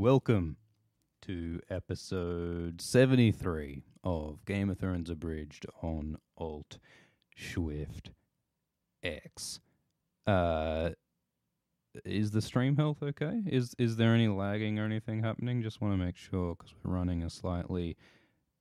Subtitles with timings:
[0.00, 0.56] Welcome
[1.20, 6.78] to episode 73 of Game of Thrones Abridged on Alt
[7.34, 8.12] Shift
[9.02, 9.60] X.
[10.26, 10.92] Uh,
[12.06, 13.42] is the stream health okay?
[13.46, 15.62] Is is there any lagging or anything happening?
[15.62, 17.98] Just want to make sure because we're running a slightly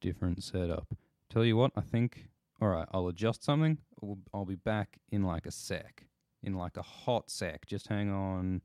[0.02, 0.98] different setup.
[1.30, 2.28] Tell you what, I think.
[2.62, 3.78] All right, I'll adjust something.
[4.04, 6.08] I'll, I'll be back in like a sec,
[6.44, 7.66] in like a hot sec.
[7.68, 8.62] Just hang on.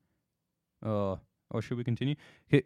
[0.84, 1.16] Uh,
[1.50, 2.14] or should we continue?
[2.50, 2.62] Can,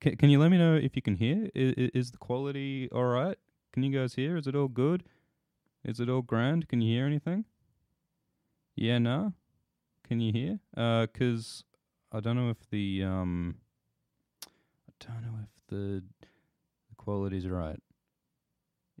[0.00, 1.50] can, can you let me know if you can hear?
[1.54, 3.36] Is, is the quality all right?
[3.72, 4.36] Can you guys hear?
[4.36, 5.04] Is it all good?
[5.84, 6.68] Is it all grand?
[6.68, 7.44] Can you hear anything?
[8.76, 9.32] Yeah, no.
[10.06, 10.60] Can you hear?
[10.76, 11.64] Uh, 'cause
[12.12, 13.56] I don't know if the um,
[14.46, 16.02] I don't know if the
[16.88, 17.78] the quality's right.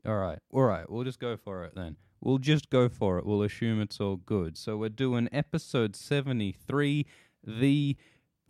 [0.06, 0.88] All right, all right.
[0.90, 1.96] We'll just go for it then.
[2.20, 3.26] We'll just go for it.
[3.26, 4.56] We'll assume it's all good.
[4.56, 7.06] So we're doing episode seventy-three,
[7.46, 7.96] the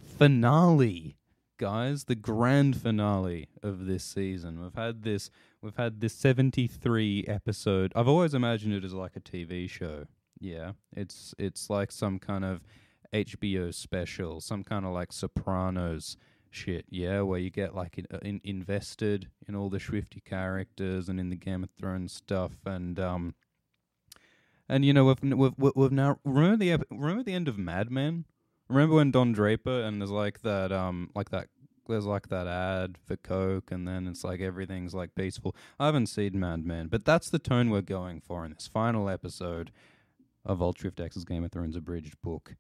[0.02, 1.16] finale,
[1.59, 4.62] guys, the grand finale of this season.
[4.62, 5.31] We've had this.
[5.61, 7.92] We've had this seventy-three episode.
[7.95, 10.06] I've always imagined it as like a TV show.
[10.41, 12.62] Yeah, it's it's like some kind of
[13.12, 16.17] HBO special, some kind of like Sopranos
[16.50, 16.84] shit.
[16.91, 21.19] Yeah, where you get like in, uh, in, invested in all the Swifty characters and
[21.19, 23.34] in the Game of Thrones stuff, and um,
[24.69, 25.22] and you know we've
[25.56, 28.25] we've we've now remember the remember the end of Mad Men.
[28.69, 31.48] Remember when Don Draper and there's like that um like that
[31.88, 35.56] there's like that ad for Coke and then it's like everything's like peaceful.
[35.80, 39.08] I haven't seen Mad Men, but that's the tone we're going for in this final
[39.08, 39.72] episode
[40.44, 42.56] of Alt Shift X's Game of Thrones abridged book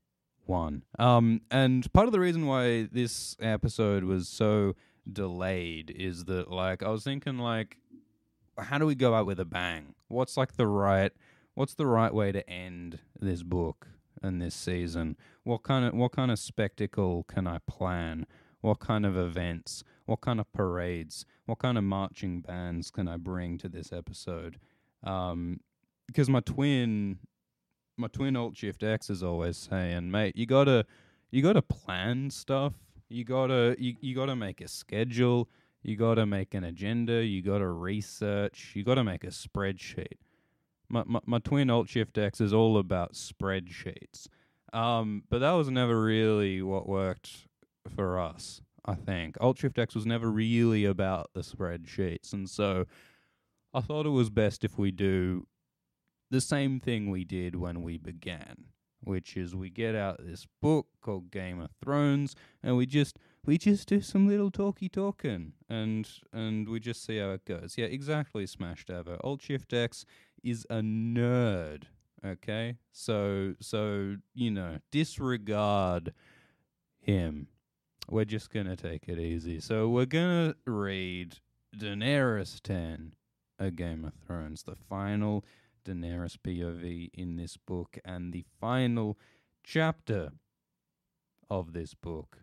[0.46, 0.82] one.
[0.98, 4.74] Um, and part of the reason why this episode was so
[5.10, 7.76] delayed is that like I was thinking like,
[8.58, 9.94] how do we go out with a bang?
[10.08, 11.12] What's like the right,
[11.54, 13.88] what's the right way to end this book
[14.22, 15.16] and this season?
[15.44, 18.26] What kind of what kind of spectacle can I plan?
[18.60, 19.84] What kind of events?
[20.06, 21.24] What kind of parades?
[21.46, 24.58] What kind of marching bands can I bring to this episode?
[25.04, 25.60] Um,
[26.06, 27.18] because my twin
[27.96, 30.86] my twin alt shift X is always saying, mate, you gotta
[31.30, 32.72] you gotta plan stuff.
[33.08, 35.48] You gotta you, you gotta make a schedule.
[35.82, 37.24] You gotta make an agenda.
[37.24, 38.72] You gotta research.
[38.74, 40.18] You gotta make a spreadsheet.
[40.88, 44.26] My my, my twin alt shift X is all about spreadsheets.
[44.72, 47.48] Um, but that was never really what worked
[47.94, 48.60] for us.
[48.84, 52.86] I think alt shift X was never really about the spreadsheets, and so
[53.74, 55.46] I thought it was best if we do
[56.30, 58.64] the same thing we did when we began,
[59.00, 63.56] which is we get out this book called Game of Thrones and we just we
[63.56, 67.74] just do some little talky talking and and we just see how it goes.
[67.78, 69.18] Yeah, exactly, Smash Davo.
[69.24, 70.04] Alt Shift X
[70.42, 71.84] is a nerd.
[72.24, 72.76] Okay?
[72.92, 76.12] So so, you know, disregard
[77.00, 77.48] him.
[78.08, 79.60] We're just gonna take it easy.
[79.60, 81.38] So we're gonna read
[81.76, 83.12] Daenerys 10,
[83.58, 85.44] A Game of Thrones, the final
[85.84, 89.18] Daenerys POV in this book and the final
[89.62, 90.32] chapter
[91.50, 92.38] of this book.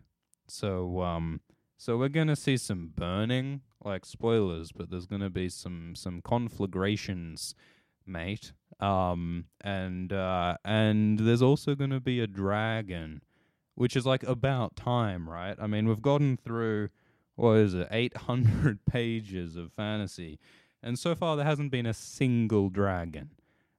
[0.48, 1.40] So um
[1.78, 7.54] so we're to see some burning, like spoilers, but there's to be some some conflagrations,
[8.06, 8.52] mate.
[8.80, 13.22] Um and uh and there's also going to be a dragon,
[13.74, 15.56] which is like about time, right?
[15.60, 16.90] I mean, we've gotten through
[17.36, 17.88] what is it?
[17.90, 20.38] 800 pages of fantasy
[20.82, 23.30] and so far there hasn't been a single dragon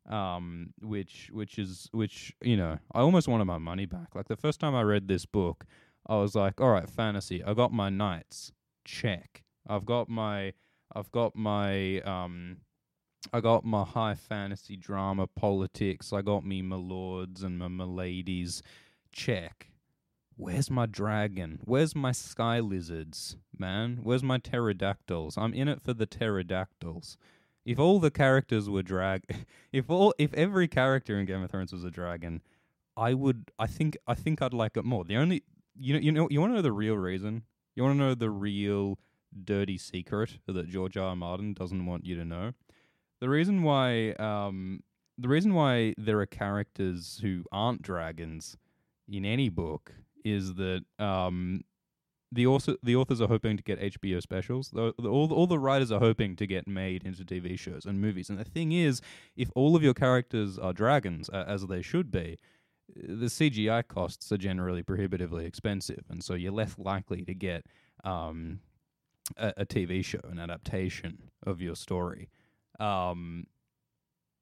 [0.10, 4.36] um which which is which you know i almost wanted my money back like the
[4.36, 5.66] first time i read this book
[6.08, 8.52] i was like all right fantasy i got my knights
[8.86, 10.54] check i've got my
[10.96, 12.58] i've got my um
[13.34, 18.62] i got my high fantasy drama politics i got me my lords and my miladies
[19.12, 19.68] check
[20.38, 21.62] Where's my dragon?
[21.66, 24.02] Where's my sky lizards, man?
[24.04, 25.36] Where's my pterodactyls?
[25.36, 27.18] I'm in it for the pterodactyls.
[27.66, 29.24] If all the characters were drag,
[29.74, 32.44] if all, if every character in Game of Thrones was a dragon,
[32.96, 33.52] I would.
[33.58, 33.98] I think.
[34.08, 35.04] I think I'd like it more.
[35.04, 35.44] The only,
[35.76, 37.42] you know, you know, you want to know the real reason.
[37.76, 39.00] You want to know the real
[39.44, 41.10] dirty secret that George R.
[41.10, 41.16] R.
[41.16, 42.54] Martin doesn't want you to know.
[43.20, 44.84] The reason why, um,
[45.18, 48.58] the reason why there are characters who aren't dragons
[49.08, 49.94] in any book
[50.24, 51.64] is that um,
[52.32, 54.70] the author, the authors are hoping to get HBO specials.
[54.70, 58.02] The, the, all all the writers are hoping to get made into TV shows and
[58.02, 58.30] movies.
[58.30, 59.02] And the thing is,
[59.36, 62.38] if all of your characters are dragons, uh, as they should be,
[62.96, 67.66] the CGI costs are generally prohibitively expensive, and so you're less likely to get
[68.04, 68.60] um,
[69.36, 72.30] a, a TV show, an adaptation of your story.
[72.80, 73.48] Um,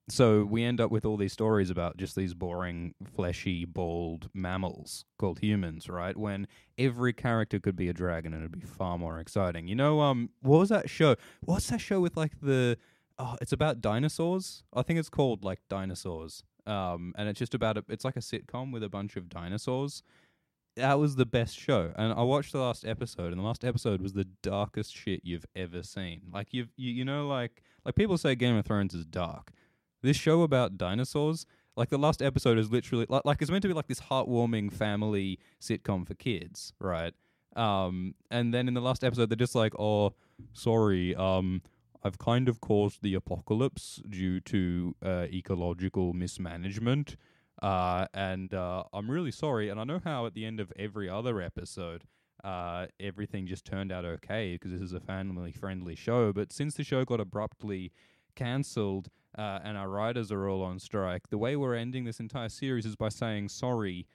[0.08, 5.06] so we end up with all these stories about just these boring, fleshy, bald mammals
[5.18, 6.16] called humans, right?
[6.16, 6.48] When
[6.78, 9.68] every character could be a dragon and it'd be far more exciting.
[9.68, 11.16] You know, um, what was that show?
[11.42, 12.78] What's that show with like the?
[13.18, 14.64] Oh, it's about dinosaurs.
[14.74, 16.44] I think it's called like dinosaurs.
[16.68, 20.04] Um, and it's just about a, it's like a sitcom with a bunch of dinosaurs.
[20.76, 24.02] That was the best show, and I watched the last episode, and the last episode
[24.02, 26.24] was the darkest shit you've ever seen.
[26.34, 29.52] Like you've, you, you know, like like people say Game of Thrones is dark.
[30.02, 31.46] This show about dinosaurs,
[31.76, 34.74] like the last episode is literally like, like it's meant to be like this heartwarming
[34.74, 37.14] family sitcom for kids, right?
[37.56, 40.14] Um, and then in the last episode, they're just like, "Oh,
[40.54, 41.62] sorry, um,
[42.04, 47.16] I've kind of caused the apocalypse due to uh, ecological mismanagement,
[47.64, 49.70] uh, and uh, I'm really sorry.
[49.70, 52.04] And I know how at the end of every other episode,
[52.46, 56.32] uh, everything just turned out okay because this is a family-friendly show.
[56.32, 57.92] But since the show got abruptly
[58.36, 62.50] cancelled uh, and our writers are all on strike, the way we're ending this entire
[62.50, 64.08] series is by saying sorry.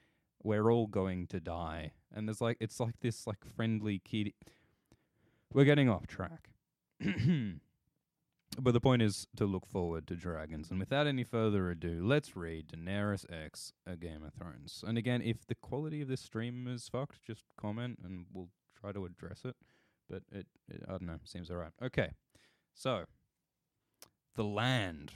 [0.43, 4.33] We're all going to die, and there's like it's like this like friendly kid.
[5.53, 6.49] We're getting off track.
[8.58, 10.70] But the point is to look forward to dragons.
[10.70, 14.82] And without any further ado, let's read Daenerys X, A Game of Thrones.
[14.87, 18.49] And again, if the quality of this stream is fucked, just comment and we'll
[18.79, 19.55] try to address it.
[20.08, 21.73] But it, it I don't know, seems alright.
[21.81, 22.11] Okay,
[22.75, 23.05] so
[24.35, 25.12] the land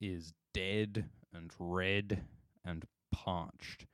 [0.00, 1.04] is dead
[1.34, 2.22] and red
[2.64, 3.86] and parched.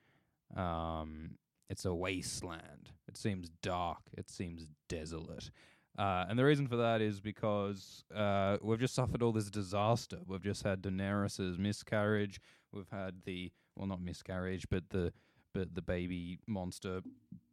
[0.56, 1.33] Um,
[1.69, 2.91] it's a wasteland.
[3.09, 3.99] It seems dark.
[4.17, 5.50] It seems desolate.
[5.99, 10.19] Uh, and the reason for that is because uh, we've just suffered all this disaster.
[10.27, 12.41] We've just had Daenerys's miscarriage.
[12.73, 15.13] We've had the well, not miscarriage, but the
[15.55, 17.01] but the baby monster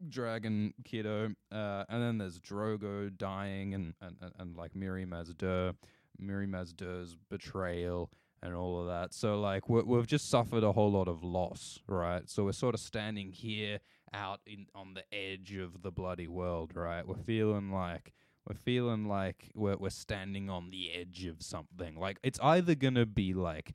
[0.09, 1.33] dragon kiddo.
[1.51, 5.73] Uh, and then there's Drogo dying, and and, and, and like Mirri Maz Duur,
[6.21, 8.11] Mirri betrayal,
[8.41, 9.13] and all of that.
[9.13, 12.29] So like we we've just suffered a whole lot of loss, right?
[12.29, 13.79] So we're sort of standing here
[14.13, 17.07] out in on the edge of the bloody world, right?
[17.07, 18.11] We're feeling like
[18.47, 21.95] we're feeling like we're we're standing on the edge of something.
[21.95, 23.73] Like it's either gonna be like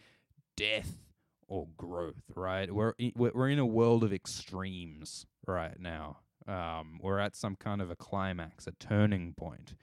[0.57, 0.97] death
[1.47, 2.71] or growth, right?
[2.73, 6.19] We're i- we're we're in a world of extremes right now.
[6.47, 9.75] Um, we're at some kind of a climax, a turning point.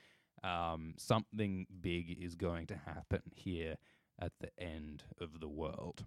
[0.43, 3.75] Um, something big is going to happen here
[4.19, 6.05] at the end of the world,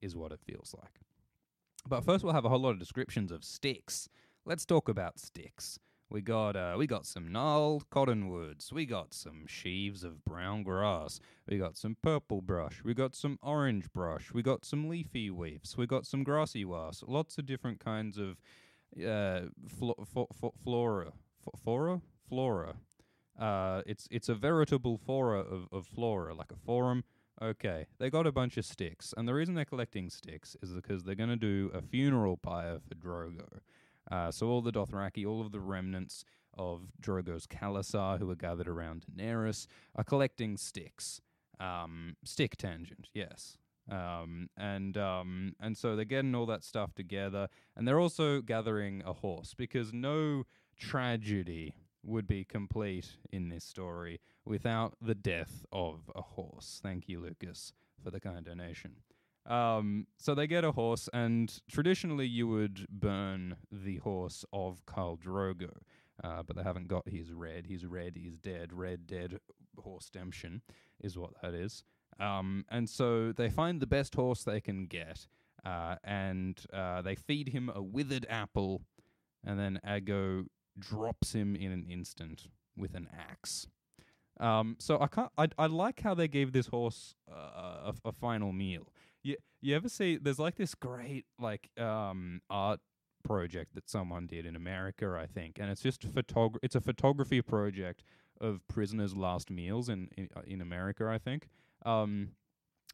[0.00, 1.00] is what it feels like.
[1.88, 4.08] But first, we'll have a whole lot of descriptions of sticks.
[4.44, 5.78] Let's talk about sticks.
[6.12, 8.70] We got uh, we got some gnarled cottonwoods.
[8.70, 11.20] We got some sheaves of brown grass.
[11.48, 12.82] We got some purple brush.
[12.84, 14.30] We got some orange brush.
[14.30, 15.74] We got some leafy weaves.
[15.74, 17.04] We got some grassy wasps.
[17.08, 18.36] Lots of different kinds of
[19.02, 21.12] uh, flo- fo- flora,
[21.46, 22.74] F- flora, flora.
[23.40, 27.04] Uh, it's it's a veritable flora of, of flora, like a forum.
[27.40, 31.04] Okay, they got a bunch of sticks, and the reason they're collecting sticks is because
[31.04, 33.60] they're to do a funeral pyre for Drogo.
[34.10, 36.24] Uh, so all the Dothraki, all of the remnants
[36.56, 39.66] of Drogo's Khalasar who are gathered around Daenerys
[39.96, 41.20] are collecting sticks.
[41.60, 43.56] Um, stick tangent, yes.
[43.90, 49.02] Um, and um, and so they're getting all that stuff together, and they're also gathering
[49.04, 50.44] a horse because no
[50.78, 56.80] tragedy would be complete in this story without the death of a horse.
[56.82, 57.72] Thank you, Lucas,
[58.02, 58.96] for the kind donation.
[59.46, 65.18] Um, so they get a horse, and traditionally you would burn the horse of Khal
[65.18, 65.70] Drogo,
[66.22, 67.66] uh, but they haven't got his red.
[67.66, 68.72] His red is dead.
[68.72, 69.38] Red dead
[69.78, 70.62] horse demption
[71.00, 71.82] is what that is.
[72.20, 75.26] Um, and so they find the best horse they can get,
[75.64, 78.82] uh, and uh, they feed him a withered apple,
[79.44, 80.46] and then Aggo
[80.78, 83.66] drops him in an instant with an axe.
[84.40, 85.30] Um, so I can't.
[85.36, 88.88] I I like how they gave this horse uh, a, a final meal.
[89.62, 90.16] You ever see?
[90.16, 92.80] There's like this great like um art
[93.22, 96.56] project that someone did in America, I think, and it's just photog.
[96.62, 98.02] It's a photography project
[98.40, 101.48] of prisoners' last meals in in, uh, in America, I think.
[101.86, 102.30] Um,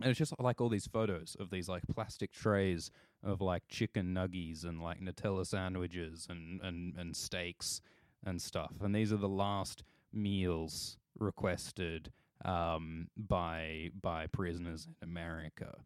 [0.00, 2.90] and it's just like all these photos of these like plastic trays
[3.24, 7.80] of like chicken nuggies and like Nutella sandwiches and and and steaks
[8.22, 8.74] and stuff.
[8.82, 12.12] And these are the last meals requested
[12.44, 15.78] um, by by prisoners in America.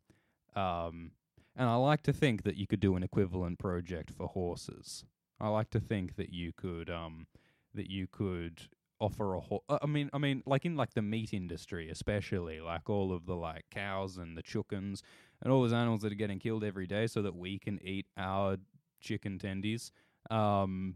[0.55, 1.13] Um,
[1.57, 5.05] and I like to think that you could do an equivalent project for horses.
[5.41, 7.27] I like to think that you could um,
[7.75, 8.69] that you could
[9.01, 9.65] offer a horse.
[9.69, 13.35] I mean, I mean, like in like the meat industry, especially like all of the
[13.35, 15.03] like cows and the chickens
[15.43, 18.07] and all those animals that are getting killed every day, so that we can eat
[18.17, 18.57] our
[19.01, 19.91] chicken tendies.
[20.31, 20.95] Um,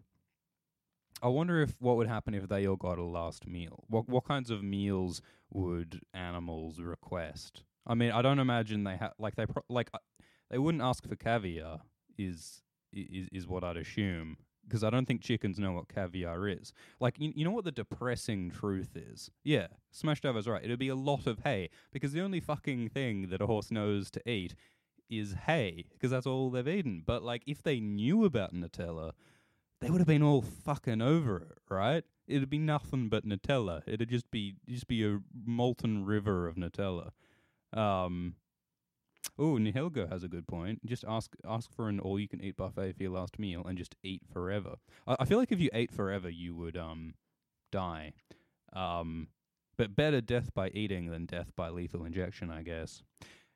[1.23, 3.85] I wonder if what would happen if they all got a last meal.
[3.89, 5.21] What what kinds of meals
[5.51, 7.65] would animals request?
[7.87, 9.99] I mean, I don't imagine they have like they pro- like uh,
[10.50, 11.81] they wouldn't ask for caviar.
[12.19, 12.62] Is
[12.93, 16.73] is is what I'd assume because I don't think chickens know what caviar is.
[17.00, 19.31] Like, you, you know what the depressing truth is?
[19.45, 20.64] Yeah, Smashed Ava's right.
[20.64, 24.11] It'd be a lot of hay because the only fucking thing that a horse knows
[24.12, 24.55] to eat
[25.09, 27.02] is hay because that's all they've eaten.
[27.07, 29.12] But like, if they knew about Nutella,
[29.81, 32.05] they would have been all fucking over it, right?
[32.26, 33.83] It'd be nothing but Nutella.
[33.87, 37.11] It'd just be just be a molten river of Nutella.
[37.73, 38.35] Um,
[39.38, 40.85] Oh, Nihilgo has a good point.
[40.87, 43.76] Just ask ask for an all you can eat buffet for your last meal and
[43.76, 44.76] just eat forever.
[45.06, 47.14] I, I feel like if you ate forever, you would um
[47.70, 48.12] die.
[48.73, 49.28] Um,
[49.76, 53.02] but better death by eating than death by lethal injection, I guess.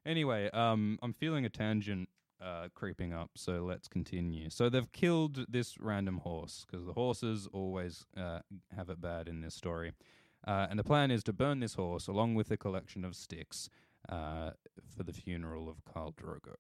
[0.05, 2.09] Anyway, um, I'm feeling a tangent
[2.43, 4.51] uh, creeping up, so let's continue.
[4.51, 8.41] So they've killed this random horse because the horses always uh,
[8.75, 9.93] have it bad in this story.
[10.47, 13.69] Uh, and the plan is to burn this horse along with a collection of sticks
[14.11, 14.51] uh,
[14.97, 16.57] for the funeral of Khal Drogo.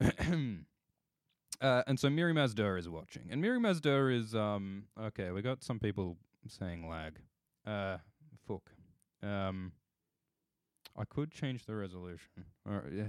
[1.60, 3.28] uh, and so Mirri Maz Duur is watching.
[3.30, 7.18] And Mirri Maz Duur is, um, okay, we got some people saying lag.
[7.66, 7.98] Uh,
[8.46, 8.70] fuck.
[9.22, 9.72] Um,
[10.96, 12.44] I could change the resolution.
[12.66, 13.04] All right, yeah.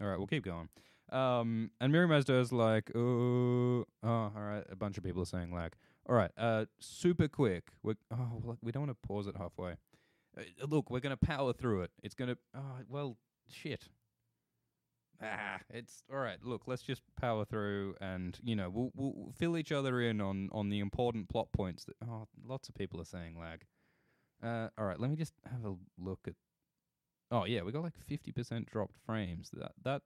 [0.00, 0.68] All right, we'll keep going.
[1.10, 4.64] Um, and Mirri Maz is like, oh, oh, all right.
[4.70, 5.74] A bunch of people are saying lag.
[6.08, 7.64] All right, uh, super quick.
[7.82, 9.74] We're, oh, we don't want to pause it halfway.
[10.36, 11.90] Uh, look, we're going to power through it.
[12.02, 12.38] It's going to.
[12.56, 13.16] Oh, well,
[13.48, 13.88] shit.
[15.22, 16.38] Ah, it's all right.
[16.42, 20.48] Look, let's just power through, and you know, we'll we'll fill each other in on
[20.52, 21.84] on the important plot points.
[21.84, 23.64] That oh, lots of people are saying lag.
[24.42, 26.34] Uh, all right, let me just have a look at.
[27.30, 29.50] Oh yeah, we got like fifty percent dropped frames.
[29.52, 30.02] That that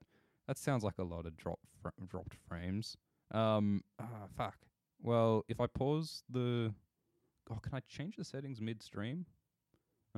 [0.47, 2.95] that sounds like a lot of drop fr- dropped frames.
[3.31, 4.57] Um, ah, fuck.
[5.01, 6.73] Well, if I pause the,
[7.51, 9.25] oh, can I change the settings midstream?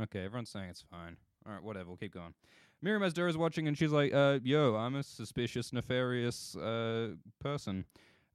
[0.04, 1.18] Okay, everyone's saying it's fine.
[1.46, 1.88] All right, whatever.
[1.88, 2.34] We'll keep going.
[2.82, 7.10] Miriam Maz Duur is watching, and she's like, uh, "Yo, I'm a suspicious, nefarious uh,
[7.40, 7.86] person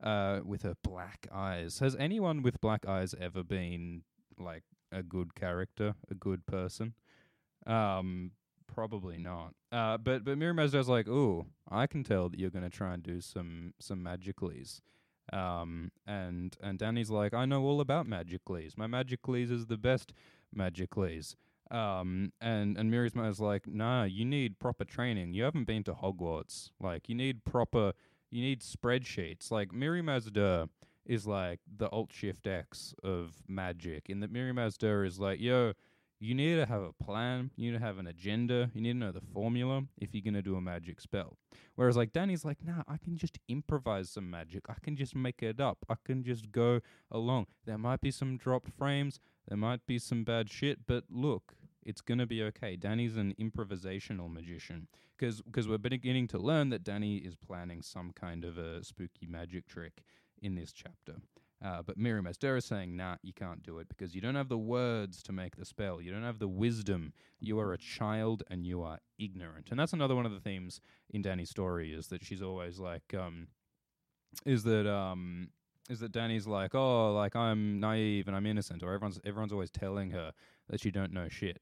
[0.03, 1.79] uh, with her black eyes.
[1.79, 4.03] Has anyone with black eyes ever been
[4.39, 6.95] like a good character, a good person?
[7.67, 8.33] Um,
[8.67, 9.55] probably not.
[9.73, 12.95] Uh, but but Miriam Maz Duur's like, "Ooh, I can tell that you're gonna try
[12.95, 14.81] and do some some magicallys."
[15.33, 18.77] Um, and and Danny's like, I know all about magicallys.
[18.77, 20.13] My magicallys is the best
[20.57, 21.35] magicallys.
[21.71, 25.35] Um, and and Mirri's is like, nah, you need proper training.
[25.35, 26.71] You haven't been to Hogwarts.
[26.81, 27.93] Like, you need proper,
[28.31, 29.51] you need spreadsheets.
[29.51, 30.69] Like, Mirri Maz
[31.07, 34.09] is like the Alt Shift X of magic.
[34.09, 35.73] In that Mirri Maz is like, yo,
[36.21, 37.51] you need to have a plan.
[37.57, 38.71] You need to have an agenda.
[38.75, 41.37] You need to know the formula if you're gonna do a magic spell.
[41.75, 44.65] Whereas like Danny's like, nah, I can just improvise some magic.
[44.69, 45.79] I can just make it up.
[45.89, 46.81] I can just go
[47.11, 47.47] along.
[47.67, 49.21] There might be some dropped frames.
[49.49, 52.77] There might be some bad shit, but look, it's going to be okay.
[52.77, 58.45] Danny's an improvisational magician because we're beginning to learn that Danny is planning some kind
[58.45, 60.03] of a spooky magic trick
[60.41, 61.17] in this chapter.
[61.65, 64.51] Uh, but Miriam Duur is saying, nah, you can't do it because you don't have
[64.51, 66.01] the words to make the spell.
[66.01, 67.15] You don't have the wisdom.
[67.41, 69.69] You are a child and you are ignorant.
[69.71, 73.15] And that's another one of the themes in Danny's story is that she's always like,
[73.19, 73.49] um,
[74.45, 75.49] is that um,
[75.91, 79.71] is that Danny's like, oh, like I'm naive and I'm innocent, or everyone's everyone's always
[79.71, 80.33] telling her
[80.69, 81.61] that she don't know shit.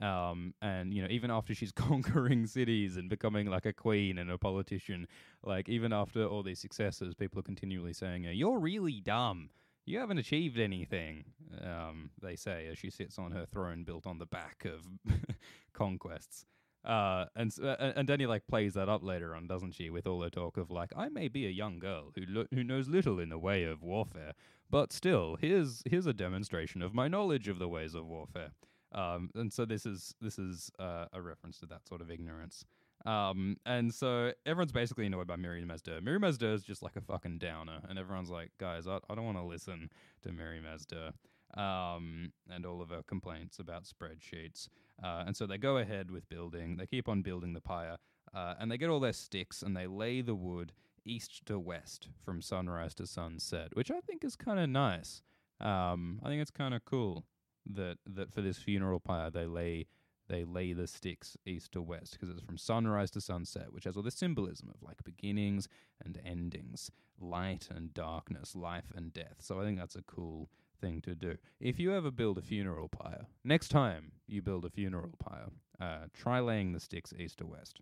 [0.00, 4.30] Um, and you know, even after she's conquering cities and becoming like a queen and
[4.30, 5.06] a politician,
[5.42, 9.50] like even after all these successes, people are continually saying, "You're really dumb.
[9.86, 11.24] You haven't achieved anything."
[11.62, 14.86] Um, they say as she sits on her throne built on the back of
[15.72, 16.46] conquests.
[16.84, 19.88] Uh, and uh, and Dany like plays that up later on, doesn't she?
[19.88, 22.62] With all her talk of like, I may be a young girl who lo- who
[22.62, 24.32] knows little in the way of warfare,
[24.70, 28.50] but still, here's here's a demonstration of my knowledge of the ways of warfare.
[28.92, 32.64] Um, and so this is this is uh, a reference to that sort of ignorance.
[33.06, 36.82] Um, and so everyone's basically annoyed by Miriam Maz Miriam Mirri Maz Duur is just
[36.82, 39.90] like a fucking downer, and everyone's like, guys, I, I don't want to listen
[40.22, 41.12] to Miriam Maz Duur
[41.56, 44.68] um, and all of our complaints about spreadsheets.
[45.02, 46.76] Uh, and so they go ahead with building.
[46.76, 47.96] They keep on building the pyre,
[48.34, 50.72] uh, and they get all their sticks and they lay the wood
[51.04, 55.22] east to west from sunrise to sunset, which I think is kind of nice.
[55.60, 57.24] Um, I think it's kind of cool
[57.66, 59.86] that that for this funeral pyre they lay
[60.28, 63.96] they lay the sticks east to west because it's from sunrise to sunset, which has
[63.96, 65.68] all the symbolism of like beginnings
[66.02, 69.36] and endings, light and darkness, life and death.
[69.40, 70.48] So I think that's a cool
[70.80, 71.36] thing to do.
[71.60, 75.50] If you ever build a funeral pyre, next time you build a funeral pyre,
[75.80, 77.80] uh, try laying the sticks east to west.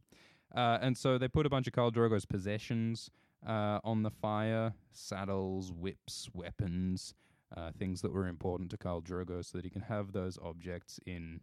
[0.55, 3.11] Uh, and so they put a bunch of Khal Drogo's possessions
[3.47, 7.15] uh, on the fire saddles, whips, weapons,
[7.57, 11.01] uh, things that were important to Khal Drogo so that he can have those objects
[11.07, 11.41] in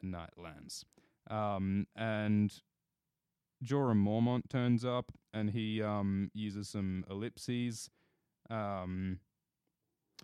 [0.00, 0.84] the Nightlands.
[1.30, 2.52] Um, and
[3.64, 7.90] Jorah Mormont turns up and he um, uses some ellipses.
[8.48, 9.20] Um,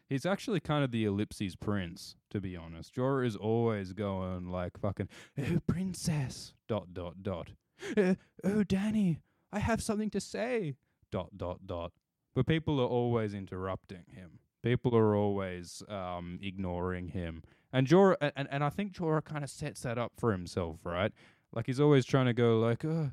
[0.09, 2.95] he's actually kind of the ellipses prince, to be honest.
[2.95, 5.09] Jorah is always going like fucking,
[5.39, 7.51] oh, princess, dot, dot, dot.
[7.97, 9.21] Uh, oh, Danny,
[9.53, 10.75] I have something to say,
[11.11, 11.93] dot, dot, dot.
[12.35, 14.39] But people are always interrupting him.
[14.63, 17.43] People are always um, ignoring him.
[17.73, 21.13] And Jorah, and, and I think Jorah kind of sets that up for himself, right?
[21.53, 23.11] Like he's always trying to go like, oh,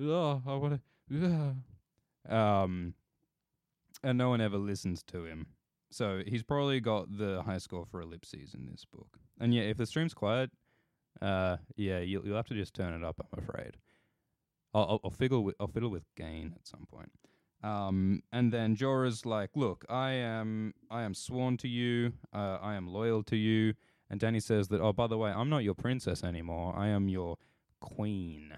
[0.00, 1.56] oh I want to,
[2.28, 2.94] um,
[4.02, 5.46] and no one ever listens to him.
[5.92, 9.18] So he's probably got the high score for ellipses in this book.
[9.38, 10.50] And yeah, if the stream's quiet,
[11.20, 13.16] uh, yeah, you'll you'll have to just turn it up.
[13.20, 13.76] I'm afraid.
[14.74, 17.10] I'll I'll, I'll fiddle with I'll fiddle with gain at some point.
[17.62, 22.14] Um, and then Jorah's like, "Look, I am I am sworn to you.
[22.32, 23.74] Uh, I am loyal to you."
[24.10, 26.74] And Danny says that, "Oh, by the way, I'm not your princess anymore.
[26.76, 27.36] I am your
[27.80, 28.52] queen,"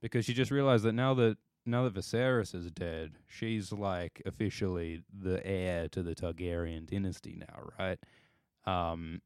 [0.00, 5.02] because she just realized that now that now that Viserys is dead, she's like officially
[5.12, 7.98] the heir to the Targaryen dynasty now, right?
[8.64, 9.20] Um,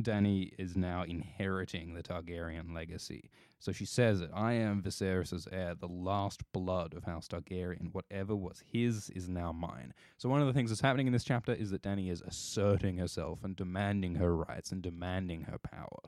[0.00, 3.30] Danny is now inheriting the Targaryen legacy.
[3.60, 7.92] So she says that I am Viserys' heir, the last blood of House Targaryen.
[7.92, 9.94] Whatever was his is now mine.
[10.18, 12.98] So one of the things that's happening in this chapter is that Danny is asserting
[12.98, 16.00] herself and demanding her rights and demanding her power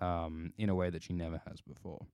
[0.00, 2.06] um, in a way that she never has before.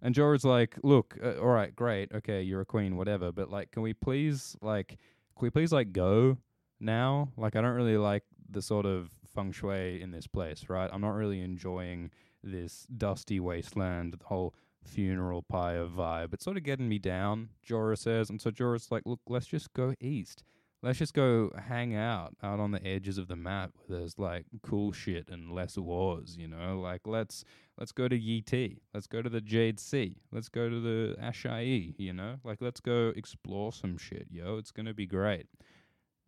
[0.00, 3.72] And Jorah's like, look, uh, all right, great, okay, you're a queen, whatever, but like,
[3.72, 6.38] can we please, like, can we please, like, go
[6.78, 7.30] now?
[7.36, 10.88] Like, I don't really like the sort of feng shui in this place, right?
[10.92, 12.10] I'm not really enjoying
[12.42, 16.32] this dusty wasteland, the whole funeral pyre vibe.
[16.32, 18.30] It's sort of getting me down, Jorah says.
[18.30, 20.44] And so Jorah's like, look, let's just go east.
[20.80, 24.46] Let's just go hang out out on the edges of the map where there's like
[24.62, 26.78] cool shit and less wars, you know?
[26.80, 27.44] Like let's
[27.78, 28.80] let's go to Yi Ti.
[28.94, 30.18] Let's go to the Jade Sea.
[30.30, 32.36] Let's go to the Asshai, you know?
[32.44, 34.58] Like let's go explore some shit, yo.
[34.58, 35.46] It's gonna be great.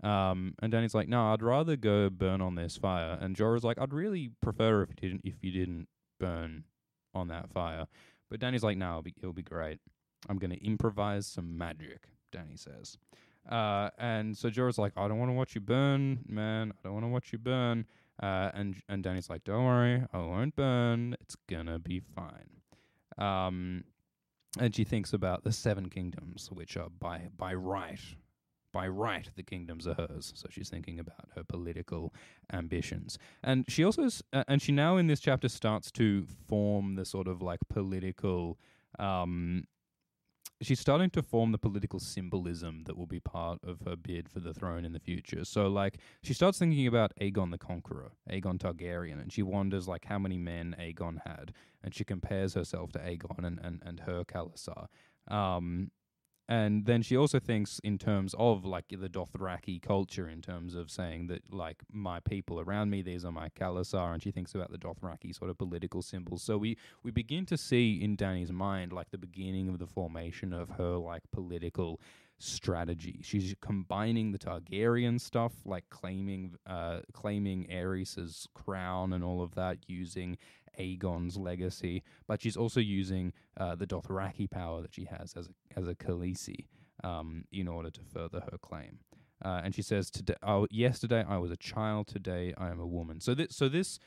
[0.02, 3.19] Um, and Danny's like, no, I'd rather go burn on this fire.
[3.21, 5.87] And Jorah's like, I'd really prefer if you didn't if you didn't
[6.18, 6.64] burn
[7.14, 7.87] on that fire.
[8.29, 9.79] But Danny's like, no, it'll be, it'll be great.
[10.29, 12.09] I'm gonna improvise some magic.
[12.33, 12.98] Danny says.
[13.48, 16.72] Uh, and so Jorah's like, I don't want to watch you burn, man.
[16.72, 17.87] I don't want to watch you burn.
[18.22, 21.16] Uh, and and Danny's like, don't worry, I won't burn.
[21.20, 22.61] It's gonna be fine.
[23.16, 23.85] Um,
[24.59, 28.00] and she thinks about the seven kingdoms, which are by by right
[28.72, 32.14] by right the kingdoms are hers so she's thinking about her political
[32.53, 37.05] ambitions and she also uh, and she now in this chapter starts to form the
[37.05, 38.59] sort of like political
[38.98, 39.64] um
[40.61, 44.40] she's starting to form the political symbolism that will be part of her bid for
[44.40, 45.44] the throne in the future.
[45.44, 50.05] So like she starts thinking about Aegon the Conqueror Aegon Targaryen and she wonders like
[50.05, 54.25] how many men Aegon had and she compares herself to Aegon and and, and her
[54.25, 54.87] Khalasar
[55.29, 55.90] um
[56.50, 60.90] and then she also thinks in terms of like the Dothraki culture, in terms of
[60.90, 64.72] saying that like my people around me, these are my Khalasar, and she thinks about
[64.72, 66.42] the Dothraki sort of political symbols.
[66.42, 70.52] So we we begin to see in Danny's mind like the beginning of the formation
[70.52, 72.00] of her like political
[72.40, 73.20] strategy.
[73.22, 79.78] She's combining the Targaryen stuff, like claiming uh, claiming Aerys's crown and all of that,
[79.86, 80.36] using
[80.78, 85.78] Aegon's legacy, but she's also using uh, the Dothraki power that she has as a
[85.78, 86.66] as a Khaleesi
[87.04, 88.98] um, in order to further her claim.
[89.42, 92.09] Uh, and she says, "Today, oh, yesterday I was a child.
[92.09, 93.98] Today I am a woman." So this, so this,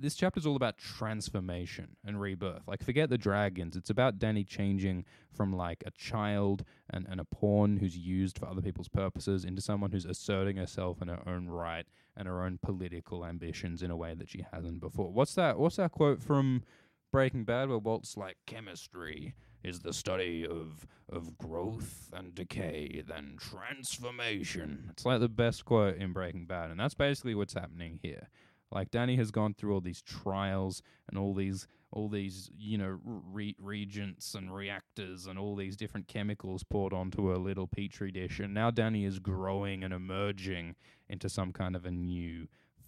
[0.00, 2.62] this chapter is all about transformation and rebirth.
[2.66, 3.76] Like, forget the dragons.
[3.76, 8.46] It's about Danny changing from like a child and, and a pawn who's used for
[8.46, 12.58] other people's purposes into someone who's asserting herself in her own right and her own
[12.62, 15.10] political ambitions in a way that she hasn't before.
[15.10, 15.58] What's that?
[15.58, 16.62] What's that quote from
[17.10, 23.36] Breaking Bad where Walt's like, "Chemistry is the study of of growth and decay, then
[23.38, 28.28] transformation." It's like the best quote in Breaking Bad, and that's basically what's happening here.
[28.70, 32.98] Like Danny has gone through all these trials and all these all these you know
[33.04, 38.40] re- reagents and reactors and all these different chemicals poured onto a little petri dish,
[38.40, 40.76] and now Danny is growing and emerging
[41.08, 42.46] into some kind of a new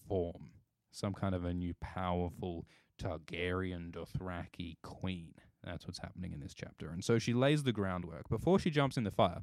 [0.09, 0.51] form,
[0.91, 2.67] some kind of a new powerful
[2.99, 5.33] Targaryen Dothraki queen.
[5.65, 8.97] That's what's happening in this chapter, and so she lays the groundwork before she jumps
[8.97, 9.43] in the fire.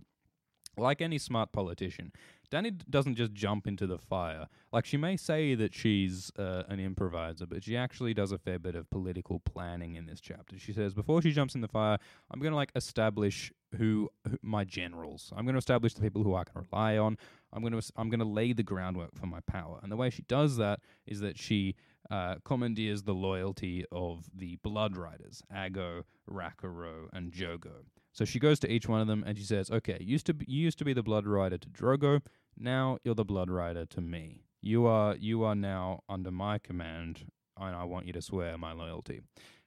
[0.80, 2.12] Like any smart politician,
[2.50, 4.48] Danny doesn't just jump into the fire.
[4.72, 8.58] Like she may say that she's uh, an improviser, but she actually does a fair
[8.58, 10.58] bit of political planning in this chapter.
[10.58, 11.98] She says before she jumps in the fire,
[12.32, 15.34] I'm going to like establish who, who my generals.
[15.36, 17.18] I'm going to establish the people who I can rely on.
[17.52, 19.80] I'm going to I'm going to lay the groundwork for my power.
[19.84, 21.76] And the way she does that is that she
[22.10, 27.84] uh, commandeers the loyalty of the Blood Riders, Aggo, Rakharo, and Jhogo.
[28.14, 30.46] So she goes to each one of them and she says, "Okay, used to be,
[30.48, 32.22] you used to be the Blood Rider to Drogo.
[32.60, 34.42] Now you're the Blood Rider to me.
[34.62, 38.74] You are you are now under my command, and I want you to swear my
[38.74, 39.22] loyalty."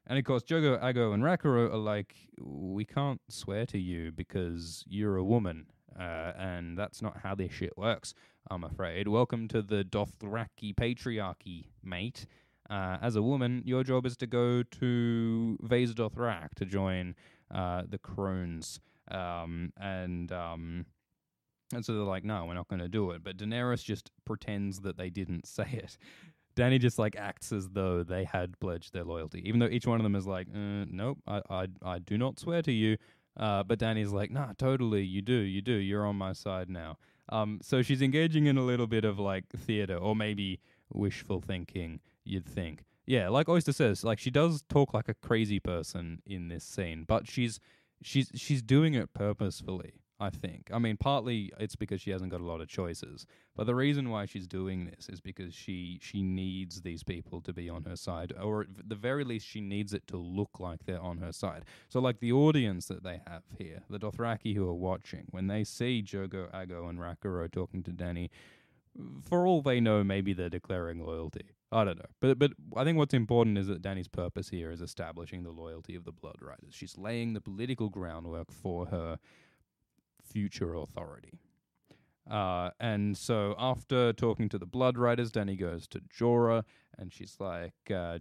[0.09, 4.85] And of course, Jhogo, Aggo, and Rakharo are like, "We can't swear to you because
[4.89, 8.13] you're a woman, uh, and that's not how this shit works."
[8.51, 9.07] I'm afraid.
[9.07, 12.27] Welcome to the Dothraki patriarchy, mate.
[12.69, 17.15] Uh, as a woman, your job is to go to Vaes Dothrak to join
[17.53, 18.81] uh, the crones.
[19.09, 20.87] Um, and um,
[21.73, 23.23] and so they're like, no, we're not going to do it.
[23.23, 25.99] But Daenerys just pretends that they didn't say it.
[26.57, 30.01] Danny just like acts as though they had pledged their loyalty, even though each one
[30.01, 32.97] of them is like, uh, nope, I, I, I do not swear to you.
[33.37, 36.99] Uh, but Danny's like, nah, totally, you do, you do, you're on my side now.
[37.31, 40.59] Um, so she's engaging in a little bit of like theater or maybe
[40.93, 42.83] wishful thinking, you'd think.
[43.07, 47.05] Yeah, like Oyster says, like she does talk like a crazy person in this scene,
[47.07, 47.59] but she's
[48.03, 49.95] she's she's doing it purposefully.
[50.21, 50.69] I think.
[50.71, 54.11] I mean, partly it's because she hasn't got a lot of choices, but the reason
[54.11, 57.97] why she's doing this is because she she needs these people to be on her
[57.97, 61.33] side, or at the very least, she needs it to look like they're on her
[61.33, 61.65] side.
[61.89, 65.65] So, like the audience that they have here, the Dothraki who are watching, when they
[65.65, 68.31] see Jhogo, Aggo, and Rakharo talking to Danny,
[69.23, 71.47] for all they know, maybe they're declaring loyalty.
[71.73, 74.83] I don't know, but but I think what's important is that Danny's purpose here is
[74.83, 76.75] establishing the loyalty of the Blood Riders.
[76.75, 79.19] She's laying the political groundwork for her
[80.31, 81.39] future authority.
[82.31, 86.63] Uh, and so after talking to the Blood Riders, Danny goes to Jorah,
[86.97, 88.19] and she's like, uh,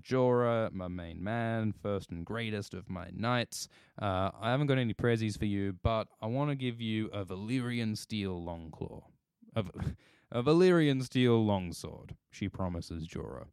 [0.72, 3.68] my main man, first and greatest of my knights.
[4.02, 7.24] Uh, I haven't got any prezzies for you, but I want to give you a
[7.24, 9.04] Valyrian steel longclaw.
[9.56, 9.64] A,
[10.32, 13.48] a Valyrian steel longsword, she promises Jorah.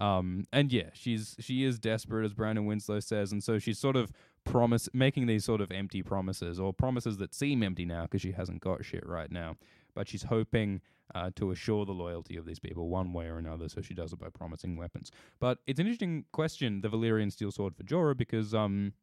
[0.00, 3.96] Um, and yeah, she's she is desperate, as Brandon Winslow says, and so she's sort
[3.96, 4.10] of
[4.44, 8.32] promise making these sort of empty promises or promises that seem empty now because she
[8.32, 9.56] hasn't got shit right now.
[9.94, 10.80] But she's hoping
[11.14, 14.12] uh, to assure the loyalty of these people one way or another, so she does
[14.12, 15.10] it by promising weapons.
[15.38, 18.94] But it's an interesting question, the Valyrian steel sword for Jorah, because um,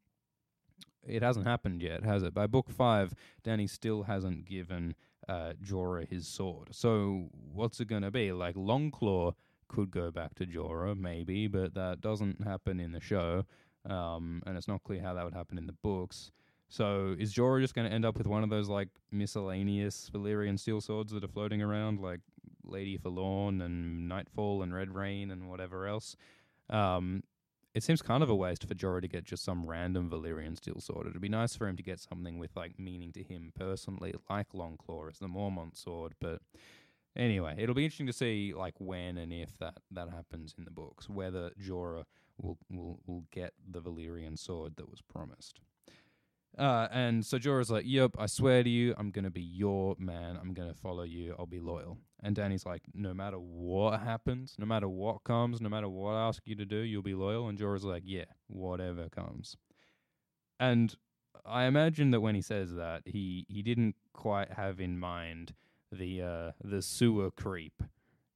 [1.07, 2.33] it hasn't happened yet, has it?
[2.33, 4.95] By book five, Danny still hasn't given
[5.27, 6.69] uh, Jorah his sword.
[6.71, 8.31] So what's it going to be?
[8.31, 9.33] Like Longclaw
[9.67, 13.45] could go back to Jorah, maybe, but that doesn't happen in the show,
[13.89, 16.31] um, and it's not clear how that would happen in the books.
[16.67, 20.59] So is Jorah just going to end up with one of those like miscellaneous Valyrian
[20.59, 22.19] steel swords that are floating around, like
[22.63, 26.15] Lady Forlorn and Nightfall and Red Rain and whatever else?
[26.69, 27.23] Um,
[27.73, 30.79] it seems kind of a waste for Jorah to get just some random Valyrian steel
[30.79, 31.07] sword.
[31.07, 34.51] It'd be nice for him to get something with like meaning to him personally, like
[34.51, 36.41] Longclaw as the Mormont sword, but
[37.15, 40.71] Anyway, it'll be interesting to see like when and if that that happens in the
[40.71, 42.05] books, whether Jorah
[42.41, 45.59] will will will get the Valyrian sword that was promised.
[46.57, 50.37] Uh, and so Jorah's like, "Yep, I swear to you, I'm gonna be your man.
[50.41, 51.35] I'm gonna follow you.
[51.37, 55.69] I'll be loyal." And Danny's like, "No matter what happens, no matter what comes, no
[55.69, 59.09] matter what I ask you to do, you'll be loyal." And Jorah's like, "Yeah, whatever
[59.09, 59.57] comes."
[60.59, 60.95] And
[61.45, 65.53] I imagine that when he says that, he he didn't quite have in mind
[65.91, 67.83] the uh, the sewer creep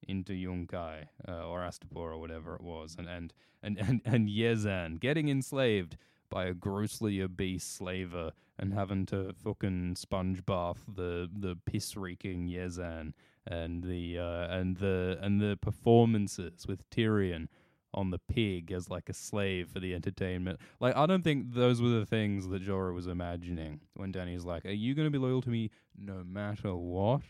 [0.08, 5.00] into Yunkai uh, or Astapor or whatever it was, and and and and, and Yezzan
[5.00, 5.98] getting enslaved
[6.30, 12.48] by a grossly obese slaver and having to fucking sponge bath the the piss reeking
[12.48, 13.14] Yezzan
[13.46, 17.48] and the uh, and the and the performances with Tyrion
[17.96, 20.60] on the pig as like a slave for the entertainment.
[20.80, 24.66] Like I don't think those were the things that Jorah was imagining when Danny's like,
[24.66, 27.22] "Are you going to be loyal to me no matter what?"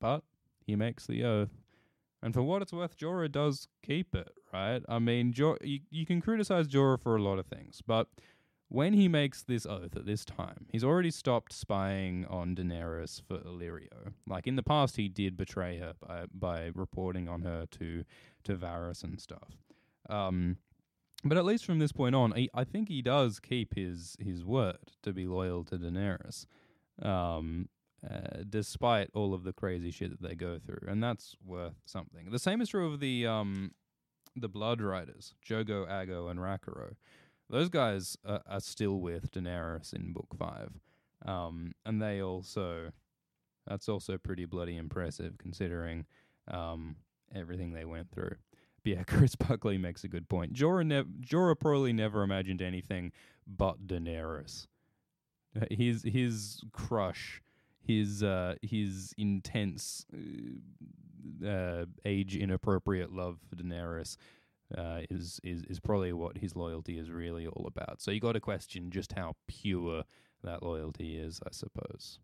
[0.00, 0.22] but
[0.66, 1.50] he makes the oath.
[2.22, 4.82] And for what it's worth, Jorah does keep it, right?
[4.88, 8.08] I mean, Jor- you, you can criticize Jorah for a lot of things, but
[8.68, 13.38] when he makes this oath at this time, he's already stopped spying on Daenerys for
[13.38, 14.12] Illyrio.
[14.26, 18.04] Like in the past, he did betray her by by reporting on her to
[18.44, 19.56] to Varys and stuff.
[20.10, 20.58] Um,
[21.24, 24.44] but at least from this point on, he, I think he does keep his his
[24.44, 26.46] word to be loyal to Daenerys.
[27.02, 27.68] Um,
[28.08, 32.30] uh, despite all of the crazy shit that they go through, and that's worth something.
[32.30, 33.72] The same is true of the um,
[34.36, 36.94] the Blood Riders, Jhogo, Aggo, and Rakharo.
[37.50, 40.72] Those guys are, are still with Daenerys in Book Five,
[41.26, 42.92] um, and they also
[43.66, 46.06] That's also pretty bloody impressive considering
[46.48, 46.96] um,
[47.34, 48.36] everything they went through.
[48.84, 50.54] But yeah, Chris Buckley makes a good point.
[50.54, 53.12] Jorah, nev- Jorah probably never imagined anything
[53.46, 54.66] but Daenerys.
[55.70, 57.42] His his crush,
[57.88, 64.16] his uh, his intense, uh, uh, age inappropriate love for Daenerys,
[64.76, 68.02] uh, is is is probably what his loyalty is really all about.
[68.02, 70.04] So you got to question just how pure
[70.44, 72.20] that loyalty is, I suppose.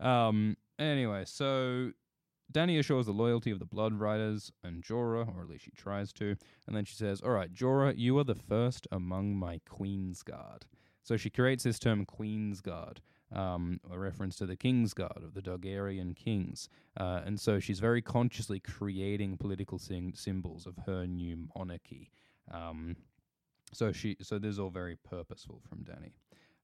[0.00, 0.56] Um.
[0.78, 1.90] Anyway, so
[2.52, 6.12] Dany assures the loyalty of the Blood Riders and Jorah, or at least she tries
[6.14, 6.36] to,
[6.68, 10.66] and then she says, "All right, Jorah, you are the first among my Queen's Guard."
[11.02, 13.00] So she creates this term Queen's Guard,
[13.34, 16.68] um, a reference to the King's Guard of the Targaryen kings.
[16.96, 22.10] Uh, and so she's very consciously creating political symbols of her new monarchy.
[22.50, 22.96] Um,
[23.72, 26.14] so she, so this is all very purposeful from Danny.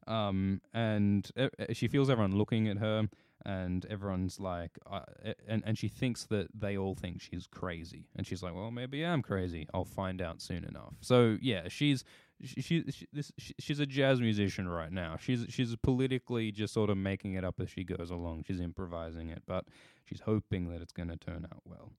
[0.07, 3.09] Um, and uh, she feels everyone looking at her,
[3.45, 5.01] and everyone's like, uh,
[5.49, 9.03] and and she thinks that they all think she's crazy, and she's like, well, maybe
[9.05, 9.67] I'm crazy.
[9.73, 10.95] I'll find out soon enough.
[11.01, 12.05] So yeah, she's
[12.43, 15.17] she, she, this she, she's a jazz musician right now.
[15.21, 18.45] She's she's politically just sort of making it up as she goes along.
[18.47, 19.65] She's improvising it, but
[20.05, 21.93] she's hoping that it's going to turn out well.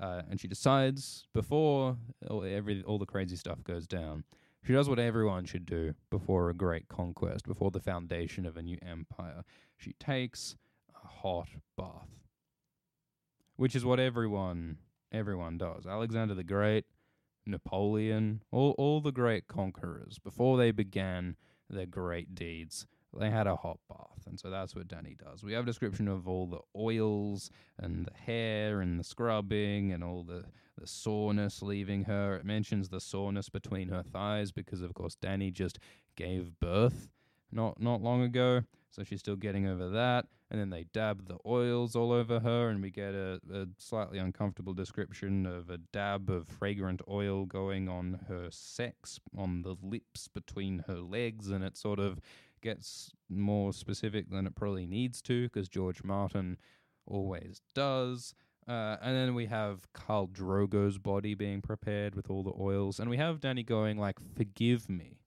[0.00, 1.96] Uh, and she decides before
[2.28, 4.24] all, every all the crazy stuff goes down,
[4.64, 8.62] she does what everyone should do before a great conquest, before the foundation of a
[8.62, 9.44] new empire.
[9.76, 10.56] She takes
[10.94, 12.08] a hot bath,
[13.56, 14.78] which is what everyone
[15.12, 15.86] everyone does.
[15.86, 16.84] Alexander the Great
[17.50, 21.36] Napoleon, all, all the great conquerors, before they began
[21.68, 22.86] their great deeds,
[23.18, 24.26] they had a hot bath.
[24.26, 25.42] And so that's what Danny does.
[25.42, 30.04] We have a description of all the oils and the hair and the scrubbing and
[30.04, 30.44] all the,
[30.78, 32.36] the soreness leaving her.
[32.36, 35.78] It mentions the soreness between her thighs because, of course, Danny just
[36.16, 37.08] gave birth
[37.52, 38.62] not not long ago.
[38.90, 40.26] So she's still getting over that.
[40.50, 44.18] And then they dab the oils all over her, and we get a, a slightly
[44.18, 50.26] uncomfortable description of a dab of fragrant oil going on her sex, on the lips
[50.26, 52.18] between her legs, and it sort of
[52.62, 56.58] gets more specific than it probably needs to, because George Martin
[57.06, 58.34] always does.
[58.66, 63.08] Uh, and then we have Khal Drogo's body being prepared with all the oils, and
[63.08, 65.20] we have Danny going like, "Forgive me,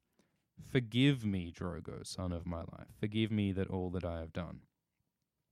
[0.72, 2.88] forgive me, Drogo, son of my life.
[3.00, 4.62] Forgive me that all that I have done."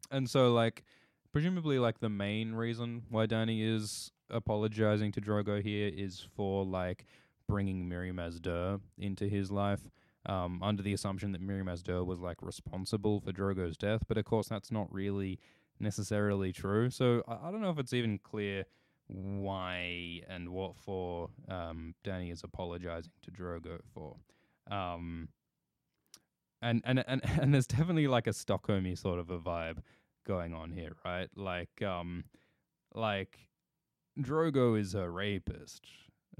[0.09, 0.83] And so, like,
[1.31, 7.05] presumably, like the main reason why Danny is apologizing to Drogo here is for like
[7.47, 9.81] bringing Miriam Maz Duur into his life.
[10.27, 14.19] Um, under the assumption that Miriam Maz Duur was like responsible for Drogo's death, but
[14.19, 15.39] of course that's not really
[15.79, 16.91] necessarily true.
[16.91, 18.65] So I, I don't know if it's even clear
[19.07, 24.17] why and what for um, Dany is apologizing to Drogo for.
[24.69, 25.29] Um,
[26.61, 29.79] and, and and and there's definitely like a Stockholmy sort of a vibe
[30.25, 31.29] going on here, right?
[31.35, 32.25] Like um,
[32.93, 33.47] like
[34.19, 35.85] Drogo is a rapist,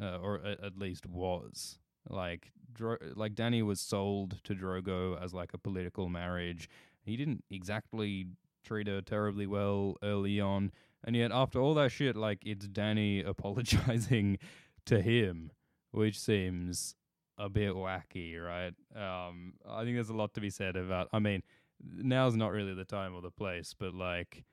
[0.01, 1.79] uh, or a- at least was.
[2.09, 6.69] Like Dro- like Dany was sold to Drogo as like a political marriage.
[7.03, 8.27] He didn't exactly
[8.63, 10.71] treat her terribly well early on,
[11.03, 14.37] and yet after all that shit, like it's Danny apologizing
[14.85, 15.51] to him,
[15.91, 16.95] which seems
[17.41, 18.73] a bit wacky, right?
[18.95, 21.09] Um, I think there's a lot to be said about.
[21.11, 21.41] I mean,
[21.83, 24.43] now's not really the time or the place, but like,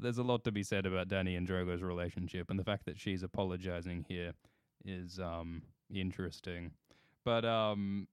[0.00, 2.98] there's a lot to be said about Danny and Drogo's relationship, and the fact that
[2.98, 4.32] she's apologizing here
[4.84, 6.72] is um interesting.
[7.24, 8.08] But um,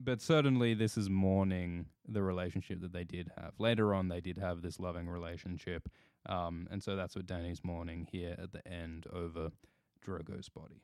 [0.00, 3.52] but certainly this is mourning the relationship that they did have.
[3.58, 5.88] Later on, they did have this loving relationship,
[6.26, 9.50] um, and so that's what Danny's mourning here at the end over
[10.04, 10.82] Drogo's body.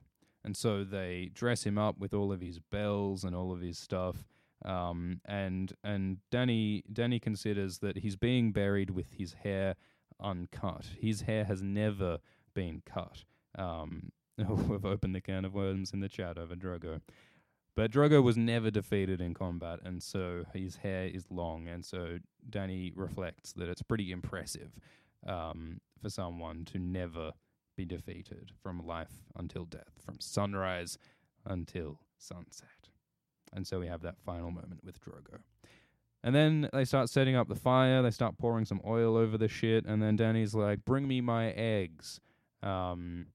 [0.48, 3.78] And so they dress him up with all of his bells and all of his
[3.78, 4.24] stuff.
[4.64, 9.74] Um, and and Dany Dany considers that he's being buried with his hair
[10.18, 10.86] uncut.
[10.98, 12.16] His hair has never
[12.54, 13.24] been cut.
[13.58, 17.02] Um, we've opened the can of worms in the chat over Drogo.
[17.76, 21.68] But Drogo was never defeated in combat, and so his hair is long.
[21.68, 24.70] And so Danny reflects that it's pretty impressive
[25.26, 27.32] um, for someone to never
[27.78, 30.98] be defeated from life until death, from sunrise
[31.46, 32.88] until sunset.
[33.52, 35.38] And so we have that final moment with Drogo.
[36.24, 39.46] And then they start setting up the fire, they start pouring some oil over the
[39.46, 42.20] shit, and then Danny's like, Bring me my eggs.
[42.64, 43.26] Um,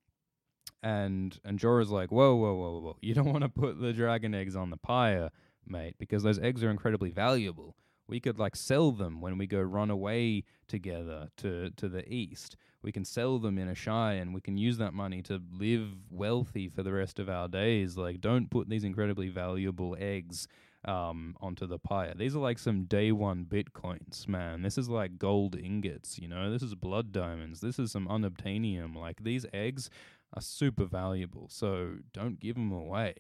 [0.84, 2.98] and and Jorah's like, Whoa, whoa, whoa, whoa.
[3.02, 5.30] You don't want to put the dragon eggs on the pyre,
[5.66, 7.78] mate, because those eggs are incredibly valuable.
[8.10, 12.58] We could like sell them when we go run away together to, to the east.
[12.84, 16.68] We can sell them in Asshai and we can use that money to live wealthy
[16.68, 17.98] for the rest of our days.
[17.98, 20.48] Like, don't put these incredibly valuable eggs
[20.86, 22.14] um, onto the pyre.
[22.16, 24.62] These are like some day one bitcoins, man.
[24.62, 26.52] This is like gold ingots, you know.
[26.52, 27.62] This is blood diamonds.
[27.62, 28.96] This is some unobtainium.
[28.96, 29.90] Like these eggs
[30.34, 33.16] are super valuable, so don't give them away.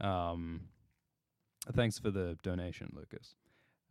[0.00, 0.62] Um,
[1.74, 3.34] thanks for the donation, Lucas.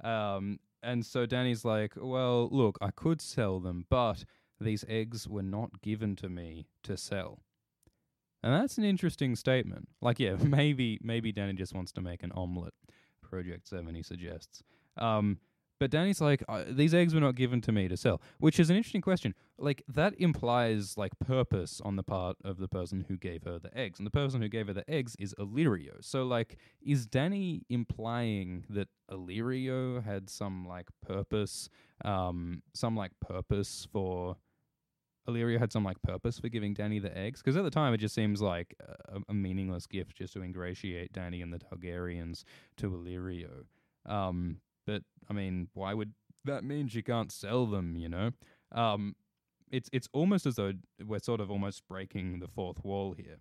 [0.03, 4.25] Um, and so Danny's like, well, look, I could sell them, but
[4.63, 7.39] these eggs were not given to me to sell.
[8.41, 9.87] And that's an interesting statement.
[10.01, 12.73] Like, yeah, maybe maybe Danny just wants to make an omelet.
[13.21, 14.61] Project Seven, he suggests.
[14.97, 15.39] Um,
[15.79, 18.69] but Danny's like, uh, these eggs were not given to me to sell, which is
[18.69, 19.33] an interesting question.
[19.57, 23.75] Like that implies like purpose on the part of the person who gave her the
[23.77, 25.95] eggs, and the person who gave her the eggs is Illyrio.
[26.01, 31.69] So like, is Danny implying that Illyrio had some like purpose,
[32.05, 34.37] um, some like purpose for
[35.27, 37.41] Illyrio had some like purpose for giving Danny the eggs?
[37.41, 38.75] Because at the time, it just seems like
[39.07, 42.43] a, a, meaningless gift just to ingratiate Danny and the Targaryens
[42.77, 43.63] to Illyrio.
[44.05, 46.13] Um, but I mean, why would
[46.45, 47.95] that mean she can't sell them?
[47.95, 48.31] You know,
[48.71, 49.15] um,
[49.71, 50.73] it's it's almost as though
[51.05, 53.37] we're sort of almost breaking the fourth wall here.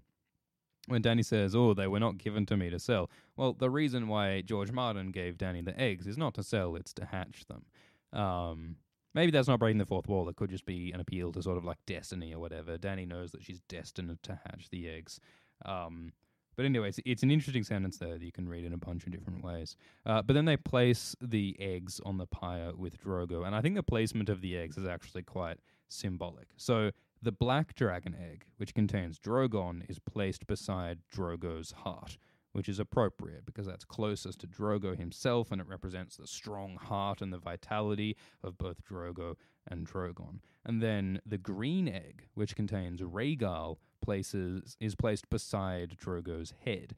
[0.89, 4.09] When Danny says, "Oh, they were not given to me to sell," well, the reason
[4.09, 7.65] why George Martin gave Danny the eggs is not to sell; it's to hatch them.
[8.13, 8.77] Um,
[9.15, 10.29] Maybe that's not breaking the fourth wall.
[10.29, 12.79] It could just be an appeal to sort of like destiny or whatever.
[12.79, 15.21] Danny knows that she's destined to hatch the eggs.
[15.65, 16.13] Um,
[16.57, 19.05] but anyway, it's, it's, an interesting sentence there that you can read in a bunch
[19.07, 19.77] of different ways.
[20.05, 23.75] Uh, but then they place the eggs on the pyre with Drogo, and I think
[23.75, 26.49] the placement of the eggs is actually quite symbolic.
[26.57, 26.91] So
[27.23, 32.19] the black dragon egg, which contains Drogon, is placed beside Drogo's heart
[32.53, 37.21] which is appropriate because that's closest to Drogo himself and it represents the strong heart
[37.21, 39.37] and the vitality of both Drogo
[39.67, 40.41] and Drogon.
[40.65, 46.95] And then the green egg, which contains Rhaegal, places is placed beside Drogo's head.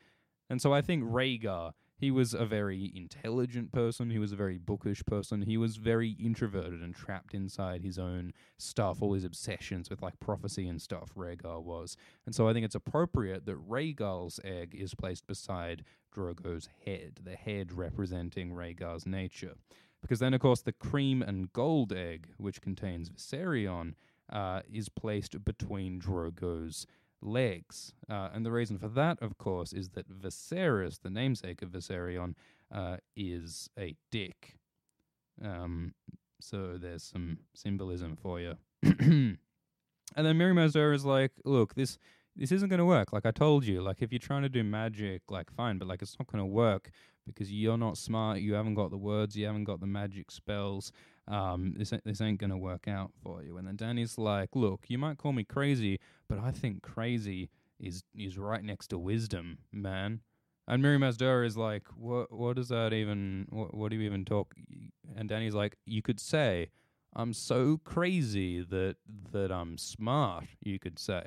[0.51, 1.73] And so I think Rhaegar
[2.05, 4.11] he was a very intelligent person.
[4.11, 5.41] He was a very bookish person.
[5.41, 10.21] He was very introverted and trapped inside his own stuff, all his obsessions with like
[10.21, 11.13] prophecy and stuff.
[11.17, 15.83] Rhaegar was, and so I think it's appropriate that Rhaegal's egg is placed beside
[16.15, 19.55] Drogo's head, the head representing Rhaegar's nature,
[20.03, 23.95] because then of course the cream and gold egg, which contains Viserion,
[24.31, 26.87] uh, is placed between Drogo's
[27.25, 27.93] legs.
[28.09, 32.35] Uh, and the reason for that, of course, is that Viserys, the namesake of Viserion,
[32.73, 34.57] uh, is a dick.
[35.43, 35.95] Um,
[36.41, 38.55] so there's some symbolism for you.
[38.83, 39.39] and
[40.17, 41.99] then Mirri Maz is like, look, this
[42.37, 43.13] this isn't going to work.
[43.13, 46.03] Like I told you, like if you're trying to do magic, like fine, but like
[46.03, 46.91] it's not going to work
[47.27, 48.41] because you're not smart.
[48.41, 49.37] You haven't got the words.
[49.37, 50.93] You haven't got the magic spells
[51.29, 53.57] um, this this ain't gonna work out for you.
[53.57, 58.05] And then Danny's like, look, you might call me crazy, but I think crazy is
[58.15, 60.21] is right next to wisdom, man.
[60.67, 63.47] And Mirri Maz is like, what what does that even?
[63.51, 64.55] What, what do you even talk?
[65.17, 66.71] And Danny's like, you could say,
[67.15, 68.97] I'm so crazy that
[69.33, 70.45] that I'm smart.
[70.63, 71.25] You could say.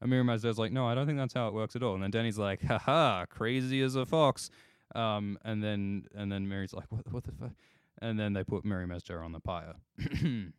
[0.00, 1.94] And Mirri Maz Duur's like, no, I don't think that's how it works at all.
[1.94, 4.50] And then Danny's like, haha, crazy as a fox.
[4.94, 7.52] Um, and then and then Mirri's like, what what the fuck?
[8.00, 9.76] And then they put Mirri Maz on the pyre.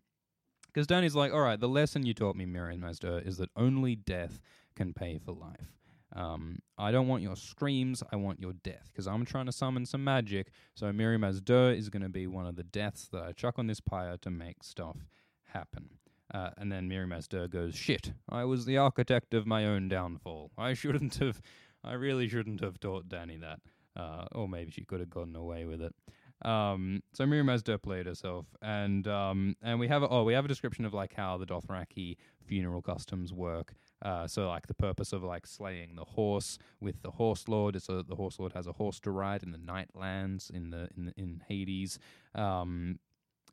[0.78, 3.96] Because Danny's like, all right, the lesson you taught me, Mirri Maz is that only
[3.96, 4.40] death
[4.76, 5.74] can pay for life.
[6.16, 9.88] Um, I don't want your screams, I want your death, because I'm trying to summon
[9.88, 11.42] some magic, so Mirri Maz
[11.76, 14.30] is going to be one of the deaths that I chuck on this pyre to
[14.30, 14.98] make stuff
[15.46, 15.90] happen.
[16.32, 20.52] Uh, and then Mirri Maz goes, shit, I was the architect of my own downfall.
[20.58, 21.42] I shouldn't have,
[21.84, 23.62] I really shouldn't have taught Danny that.
[23.96, 25.96] Uh, or maybe she could have gotten away with it.
[26.44, 30.34] Um, so Mirri Maz Duur played herself, and um, and we have a, oh we
[30.34, 33.74] have a description of like how the Dothraki funeral customs work.
[34.04, 37.84] Uh, so like the purpose of like slaying the horse with the horse lord is
[37.84, 40.90] so that the horse lord has a horse to ride in the Nightlands in the
[40.96, 41.98] in the, in Hades.
[42.36, 43.00] Um,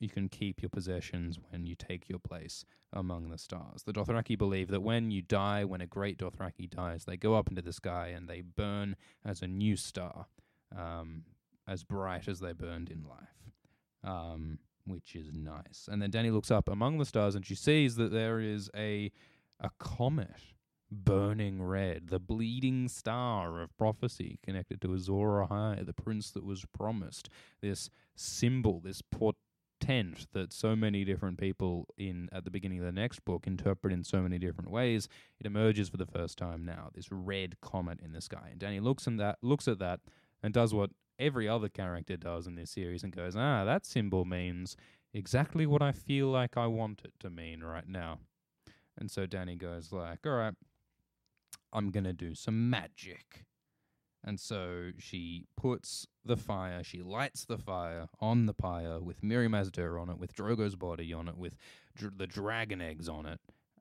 [0.01, 3.85] you can keep your possessions when you take your place among the stars.
[3.85, 7.49] The Dothraki believe that when you die, when a great Dothraki dies, they go up
[7.49, 10.27] into the sky and they burn as a new star.
[10.77, 11.23] Um,
[11.67, 13.53] as bright as they burned in life,
[14.03, 15.89] um, which is nice.
[15.91, 19.11] And then Danny looks up among the stars and she sees that there is a
[19.61, 20.55] a comet
[20.91, 26.65] burning red, the bleeding star of prophecy connected to Azor Ahai, the prince that was
[26.73, 27.29] promised.
[27.61, 32.93] This symbol, this portent that so many different people in at the beginning of the
[32.93, 35.09] next book interpret in so many different ways.
[35.41, 36.91] It emerges for the first time now.
[36.95, 40.01] This red comet in the sky, and Danny looks in that looks at that
[40.43, 44.25] and does what every other character does in this series and goes, ah, that symbol
[44.25, 44.77] means
[45.13, 48.19] exactly what I feel like I want it to mean right now.
[48.99, 50.55] And so Danny goes like, all right,
[51.73, 53.45] I'm going to do some magic.
[54.27, 59.49] And so she puts the fire, she lights the fire on the pyre with Mirri
[59.49, 61.57] Maz Duur on it, with Drogo's body on it, with
[61.95, 63.39] dr- the dragon eggs on it,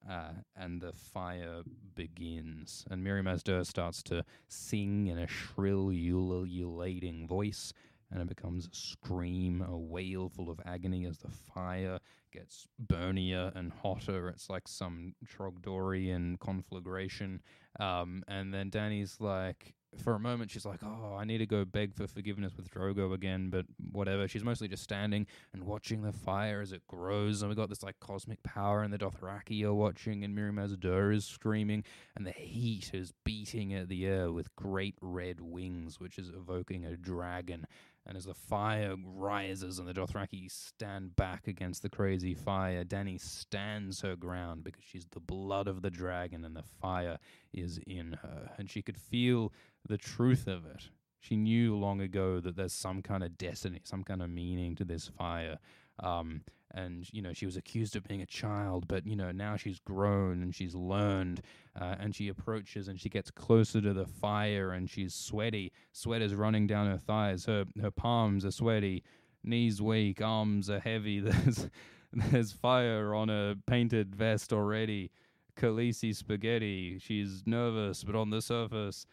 [0.10, 1.62] uh, and the fire
[1.96, 2.86] begins.
[2.90, 7.74] And Mirri Maz Duur starts to sing in a shrill, ululating voice,
[8.12, 12.00] and it becomes a scream, a wail full of agony as the fire
[12.32, 14.30] gets burnier and hotter.
[14.30, 17.42] It's like some Trogdorian conflagration.
[17.80, 21.66] Um, and then Danny's like, for a moment, she's like, "Oh, I need to go
[21.66, 24.28] beg for forgiveness with Drogo again," but whatever.
[24.28, 27.84] She's mostly just standing and watching the fire as it grows, and we got this
[27.84, 31.84] like cosmic power, and the Dothraki are watching, and Mirri Maz Duur is screaming,
[32.16, 36.86] and the heat is beating at the air with great red wings, which is evoking
[36.86, 37.66] a dragon.
[38.06, 43.20] And as the fire rises and the Dothraki stand back against the crazy fire, Dany
[43.20, 47.18] stands her ground because she's the blood of the dragon and the fire
[47.54, 48.52] is in her.
[48.58, 49.54] And she could feel
[49.88, 50.90] the truth of it.
[51.20, 54.84] She knew long ago that there's some kind of destiny, some kind of meaning to
[54.84, 55.58] this fire.
[56.00, 56.42] Um,
[56.74, 59.80] and you know she was accused of being a child, but you know now she's
[59.80, 61.42] grown and she's learned,
[61.80, 65.72] uh, and she approaches and she gets closer to the fire and she's sweaty.
[65.92, 67.46] Sweat is running down her thighs.
[67.46, 69.04] Her her palms are sweaty,
[69.44, 71.20] knees weak, arms are heavy.
[71.22, 71.70] There's
[72.12, 75.10] there's fire on her painted vest already.
[75.58, 77.00] Khaleesi spaghetti.
[77.00, 79.06] She's nervous, but on the surface,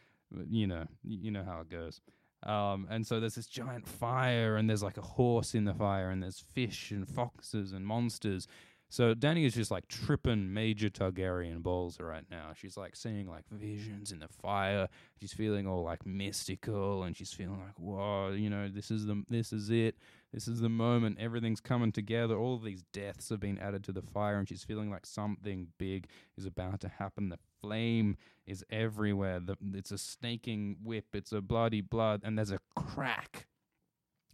[0.49, 2.01] you know, you know how it goes.
[2.43, 6.11] Um, and so there's this giant fire, and there's like a horse in the fire,
[6.11, 8.47] and there's fish and foxes and monsters.
[8.93, 12.51] So Dany is just like tripping major Targaryen balls right now.
[12.57, 14.89] She's like seeing like visions in the fire.
[15.21, 19.23] She's feeling all like mystical, and she's feeling like, whoa, you know, this is the
[19.31, 19.97] this is it.
[20.35, 21.19] This is the moment.
[21.21, 22.37] Everything's coming together.
[22.37, 25.69] All of these deaths have been added to the fire, and she's feeling like something
[25.79, 27.29] big is about to happen.
[27.29, 29.39] The flame is everywhere.
[29.39, 31.07] The, it's a snaking whip.
[31.15, 33.47] It's a bloody blood, and there's a crack,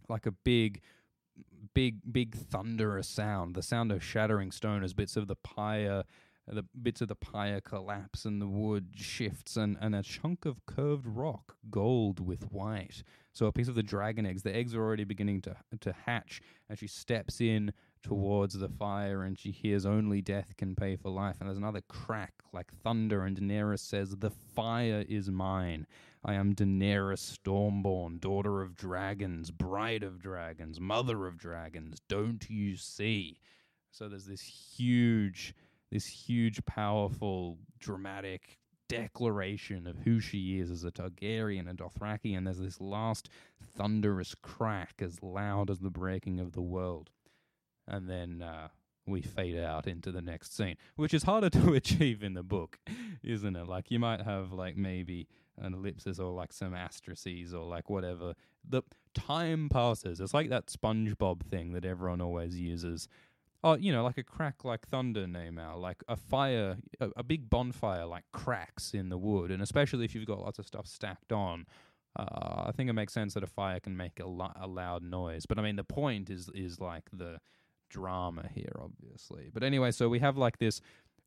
[0.09, 0.81] like a big,
[1.77, 3.53] big, big thunderous sound.
[3.53, 6.05] The sound of shattering stone as bits of the pyre,
[6.47, 10.65] the bits of the pyre collapse, and the wood shifts, and, and a chunk of
[10.65, 13.03] curved rock, gold with white.
[13.31, 14.41] So a piece of the dragon eggs.
[14.41, 19.23] The eggs are already beginning to to hatch, and she steps in towards the fire
[19.23, 21.35] and she hears only death can pay for life.
[21.39, 25.85] And there's another crack like thunder, and Daenerys says, The fire is mine.
[26.27, 32.01] I am Daenerys Stormborn, daughter of dragons, bride of dragons, mother of dragons.
[32.07, 33.39] Don't you see?
[33.91, 35.55] So there's this huge,
[35.91, 38.59] this huge, powerful, dramatic
[38.89, 43.29] declaration of who she is as a Targaryen and Dothraki, and there's this last
[43.75, 47.09] thunderous crack as loud as the breaking of the world
[47.87, 48.67] and then uh,
[49.05, 52.79] we fade out into the next scene, which is harder to achieve in the book,
[53.23, 53.67] isn't it?
[53.67, 55.27] Like you might have like maybe
[55.59, 58.33] an ellipsis or like some asterisks or like whatever.
[58.67, 58.83] The
[59.13, 60.19] time passes.
[60.19, 63.07] It's like that SpongeBob thing that everyone always uses.
[63.63, 67.23] Oh, you know, like a crack like thunder name out, like a fire, a, a
[67.23, 70.87] big bonfire like cracks in the wood, and especially if you've got lots of stuff
[70.87, 71.65] stacked on.
[72.17, 75.03] Uh, I think it makes sense that a fire can make a, lo- a loud
[75.03, 77.39] noise, but I mean the point is is like the
[77.89, 79.49] drama here, obviously.
[79.53, 80.81] But anyway, so we have like this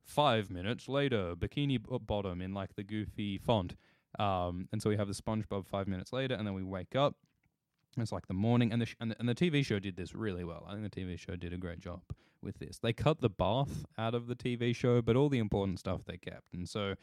[0.04, 3.76] five minutes later bikini bottom in like the goofy font.
[4.18, 7.16] Um, and so we have the SpongeBob five minutes later, and then we wake up.
[7.96, 10.14] It's like the morning, and the, sh- and the and the TV show did this
[10.14, 10.64] really well.
[10.68, 12.02] I think the TV show did a great job
[12.40, 12.78] with this.
[12.78, 16.16] They cut the bath out of the TV show, but all the important stuff they
[16.16, 16.54] kept.
[16.54, 16.94] And so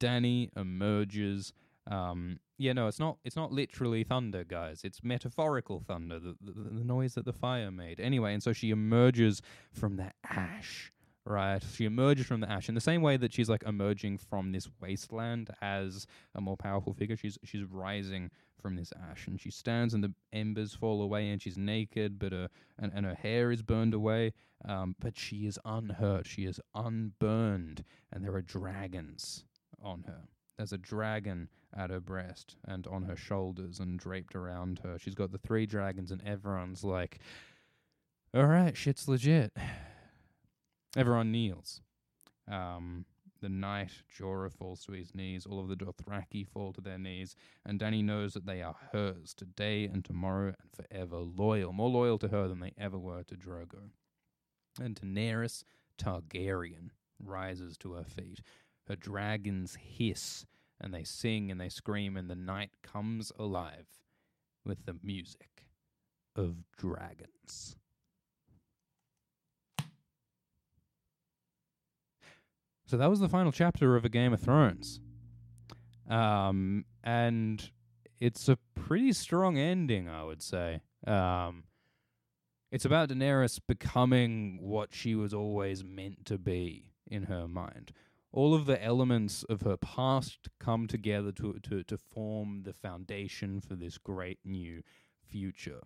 [0.00, 1.52] Danny emerges
[1.90, 3.18] um, yeah, no, it's not.
[3.24, 4.82] It's not literally thunder, guys.
[4.84, 7.98] It's metaphorical thunder, the, the, the noise that the fire made.
[7.98, 9.42] Anyway, and so she emerges
[9.72, 10.92] from the ash,
[11.24, 11.62] right?
[11.74, 14.68] She emerges from the ash in the same way that she's like emerging from this
[14.80, 17.16] wasteland as a more powerful figure.
[17.16, 21.42] She's she's rising from this ash, and she stands, and the embers fall away, and
[21.42, 22.48] she's naked, but her
[22.78, 24.32] and, and her hair is burned away.
[24.64, 26.26] Um, but she is unhurt.
[26.26, 29.44] She is unburned, and there are dragons
[29.82, 30.28] on her.
[30.56, 34.98] There's a dragon at her breast and on her shoulders and draped around her.
[34.98, 37.18] She's got the three dragons, and everyone's like,
[38.34, 39.52] all right, shit's legit.
[40.96, 41.80] Everyone kneels.
[42.50, 43.06] Um,
[43.40, 45.46] the knight Jorah falls to his knees.
[45.46, 47.34] All of the Dothraki fall to their knees.
[47.66, 51.16] And Dany knows that they are hers today and tomorrow and forever.
[51.16, 53.90] Loyal, more loyal to her than they ever were to Drogo.
[54.80, 55.64] And Daenerys
[55.98, 58.40] Targaryen rises to her feet.
[58.86, 60.46] Her dragons hiss
[60.82, 63.86] and they sing and they scream, and the night comes alive
[64.64, 65.66] with the music
[66.34, 67.76] of dragons.
[72.92, 75.00] So that was the final chapter of A Game of Thrones.
[76.10, 77.70] Um, and
[78.20, 80.82] it's a pretty strong ending, I would say.
[81.06, 81.64] Um,
[82.70, 87.92] it's about Daenerys becoming what she was always meant to be in her mind.
[88.30, 93.62] All of the elements of her past come together to, to, to form the foundation
[93.62, 94.82] for this great new
[95.26, 95.80] future.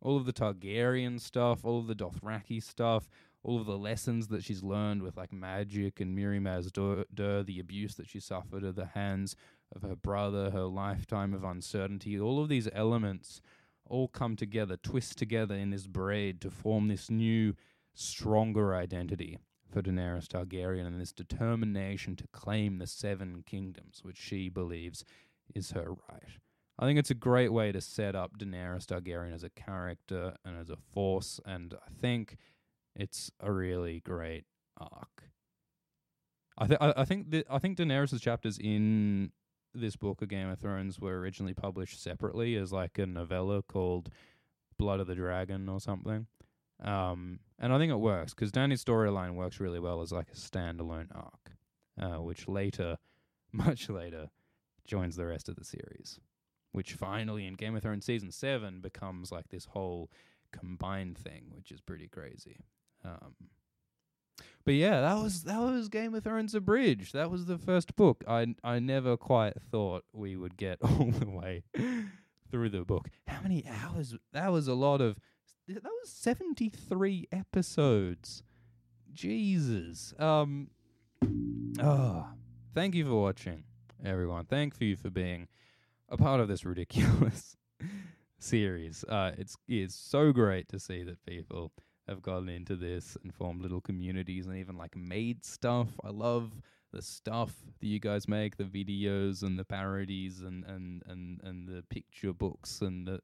[0.00, 3.08] All of the Targaryen stuff, all of the Dothraki stuff,
[3.44, 7.04] all of the lessons that she's learned with like magic and Mirri Maz Duur,
[7.44, 9.36] the abuse that she suffered at the hands
[9.74, 13.42] of her brother, her lifetime of uncertainty, all of these elements
[13.86, 17.54] all come together, twist together in this braid to form this new,
[17.92, 19.38] stronger identity
[19.70, 25.04] for Daenerys Targaryen and this determination to claim the seven kingdoms, which she believes
[25.54, 26.38] is her right.
[26.78, 30.58] I think it's a great way to set up Daenerys Targaryen as a character and
[30.58, 32.36] as a force, and I think
[32.96, 34.44] it's a really great
[34.78, 35.30] arc.
[36.56, 39.32] I think I think th- I think Daenerys' chapters in
[39.74, 44.10] this book of Game of Thrones were originally published separately as like a novella called
[44.78, 46.26] Blood of the Dragon or something.
[46.82, 50.36] Um, and I think it works because Dany's storyline works really well as like a
[50.36, 51.56] standalone arc,
[52.00, 52.98] uh, which later,
[53.52, 54.28] much later,
[54.86, 56.20] joins the rest of the series.
[56.72, 60.10] Which finally in Game of Thrones season seven becomes like this whole
[60.52, 62.64] combined thing, which is pretty crazy.
[63.04, 63.34] Um,
[64.64, 67.12] but yeah, that was that was Game of Thrones Abridged.
[67.12, 68.24] That was the first book.
[68.26, 71.64] I I never quite thought we would get all the way
[72.50, 73.08] through the book.
[73.26, 74.16] How many hours?
[74.32, 75.18] That was a lot of.
[75.68, 78.42] That was seventy three episodes.
[79.12, 80.14] Jesus.
[80.18, 80.68] Um.
[81.82, 82.26] Oh,
[82.74, 83.64] thank you for watching,
[84.04, 84.46] everyone.
[84.46, 85.48] Thank you for being
[86.08, 87.56] a part of this ridiculous
[88.38, 89.04] series.
[89.04, 91.72] Uh, it's it's so great to see that people
[92.08, 95.88] have gotten into this and formed little communities and even like made stuff.
[96.02, 96.52] I love
[96.92, 101.68] the stuff that you guys make, the videos and the parodies and and and and
[101.68, 103.20] the picture books and the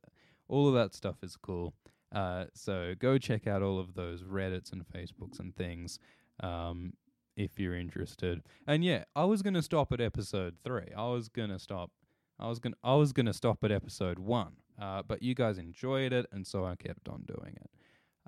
[0.49, 1.75] all of that stuff is cool.
[2.13, 6.01] Uh, so go check out all of those Reddits and Facebooks and things
[6.43, 6.95] um,
[7.37, 8.43] if you're interested.
[8.67, 10.89] And yeah, I was gonna stop at episode three.
[10.97, 11.91] I was gonna stop.
[12.39, 14.55] I was gonna I was gonna stop at episode one.
[14.81, 17.71] Uh, but you guys enjoyed it, and so I kept on doing it.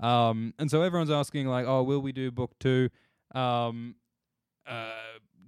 [0.02, 2.90] Um, and so everyone's asking like, oh, will we do book two?
[3.34, 3.94] Um,
[4.66, 4.90] uh,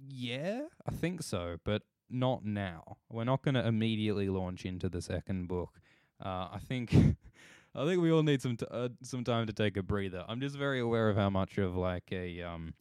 [0.07, 2.97] yeah, I think so, but not now.
[3.11, 5.79] We're not going to immediately launch into the second book.
[6.23, 6.93] Uh, I think,
[7.75, 10.23] I think we all need some t- uh, some time to take a breather.
[10.27, 12.73] I'm just very aware of how much of like a um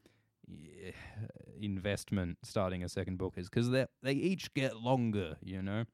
[0.46, 0.92] yeah,
[1.60, 5.84] investment starting a second book is because they they each get longer, you know.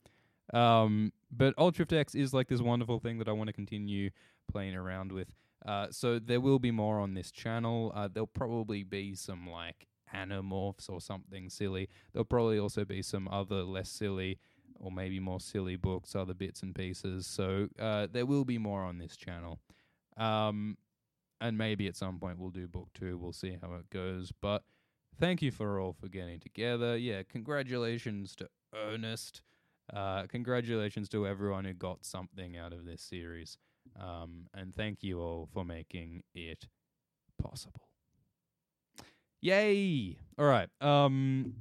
[0.52, 4.10] Um, but Alt X is like this wonderful thing that I want to continue
[4.50, 5.28] playing around with.
[5.66, 7.92] Uh, so there will be more on this channel.
[7.94, 11.88] Uh, there'll probably be some like animorphs or something silly.
[12.12, 14.38] There'll probably also be some other less silly
[14.78, 17.26] or maybe more silly books, other bits and pieces.
[17.26, 19.60] So uh, there will be more on this channel.
[20.16, 20.78] Um,
[21.40, 23.18] and maybe at some point we'll do book two.
[23.18, 24.32] We'll see how it goes.
[24.40, 24.64] But
[25.18, 26.96] thank you for all for getting together.
[26.96, 29.42] Yeah, congratulations to Ernest.
[29.92, 33.58] Uh, congratulations to everyone who got something out of this series.
[33.98, 36.66] Um, and thank you all for making it
[37.40, 37.88] possible.
[39.40, 40.18] Yay!
[40.38, 40.68] All right.
[40.80, 41.54] Um,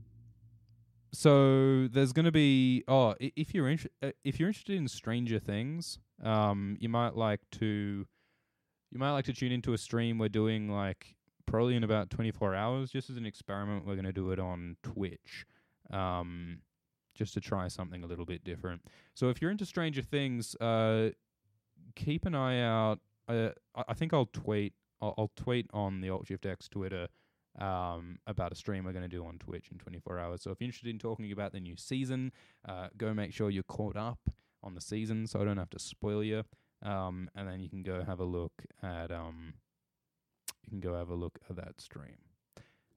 [1.14, 5.40] so there's going to be oh, if you're in, uh, if you're interested in Stranger
[5.40, 8.06] Things, um, you might like to
[8.92, 11.16] you might like to tune into a stream we're doing like
[11.46, 14.76] probably in about 24 hours just as an experiment we're going to do it on
[14.84, 15.46] twitch
[15.92, 16.60] um,
[17.16, 18.82] just to try something a little bit different
[19.14, 21.10] so if you're into stranger things uh,
[22.00, 23.00] keep an eye out.
[23.28, 23.50] Uh,
[23.88, 24.74] I think I'll tweet.
[25.02, 27.08] I'll, I'll tweet on the Alt Shift X Twitter
[27.60, 30.42] um, about a stream we're going to do on Twitch in 24 hours.
[30.42, 32.32] So if you're interested in talking about the new season,
[32.68, 34.20] uh, go make sure you're caught up
[34.64, 36.44] on the season, so I don't have to spoil you.
[36.82, 39.54] Um, and then you can go have a look at um,
[40.66, 42.18] you can go have a look at that stream.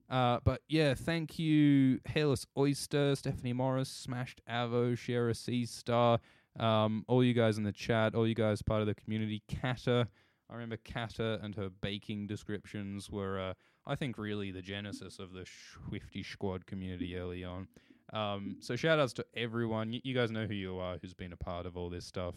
[0.09, 6.21] Uh, but yeah, thank you, Hairless Oyster, Stephanie Morris, Smashed Avo, Shara C Star,
[6.59, 10.09] um, all you guys in the chat, all you guys part of the community, Kata.
[10.51, 13.55] I remember Kata and her baking descriptions were, uh,
[13.87, 17.69] I think, really the genesis of the Swifty Squad community early on.
[18.13, 19.91] Um, so shout outs to everyone.
[19.91, 22.35] Y- you guys know who you are, who's been a part of all this stuff.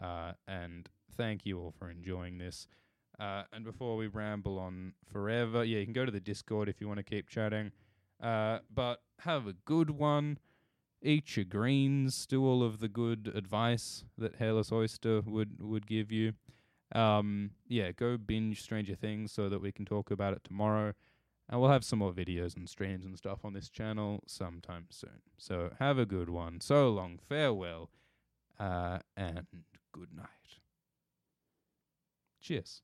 [0.00, 2.68] Uh, and thank you all for enjoying this.
[3.18, 6.80] Uh, and before we ramble on forever, yeah, you can go to the Discord if
[6.80, 7.72] you want to keep chatting.
[8.22, 10.38] Uh, but have a good one
[11.02, 16.10] eat your greens, do all of the good advice that Hairless Oyster would would give
[16.10, 16.34] you.
[16.94, 20.92] Um, yeah, go binge Stranger Things so that we can talk about it tomorrow.
[21.48, 25.22] And we'll have some more videos and streams and stuff on this channel sometime soon.
[25.38, 26.60] So have a good one.
[26.60, 27.90] So long, farewell,
[28.58, 29.46] uh, and
[29.92, 30.26] good night.
[32.40, 32.82] Cheers.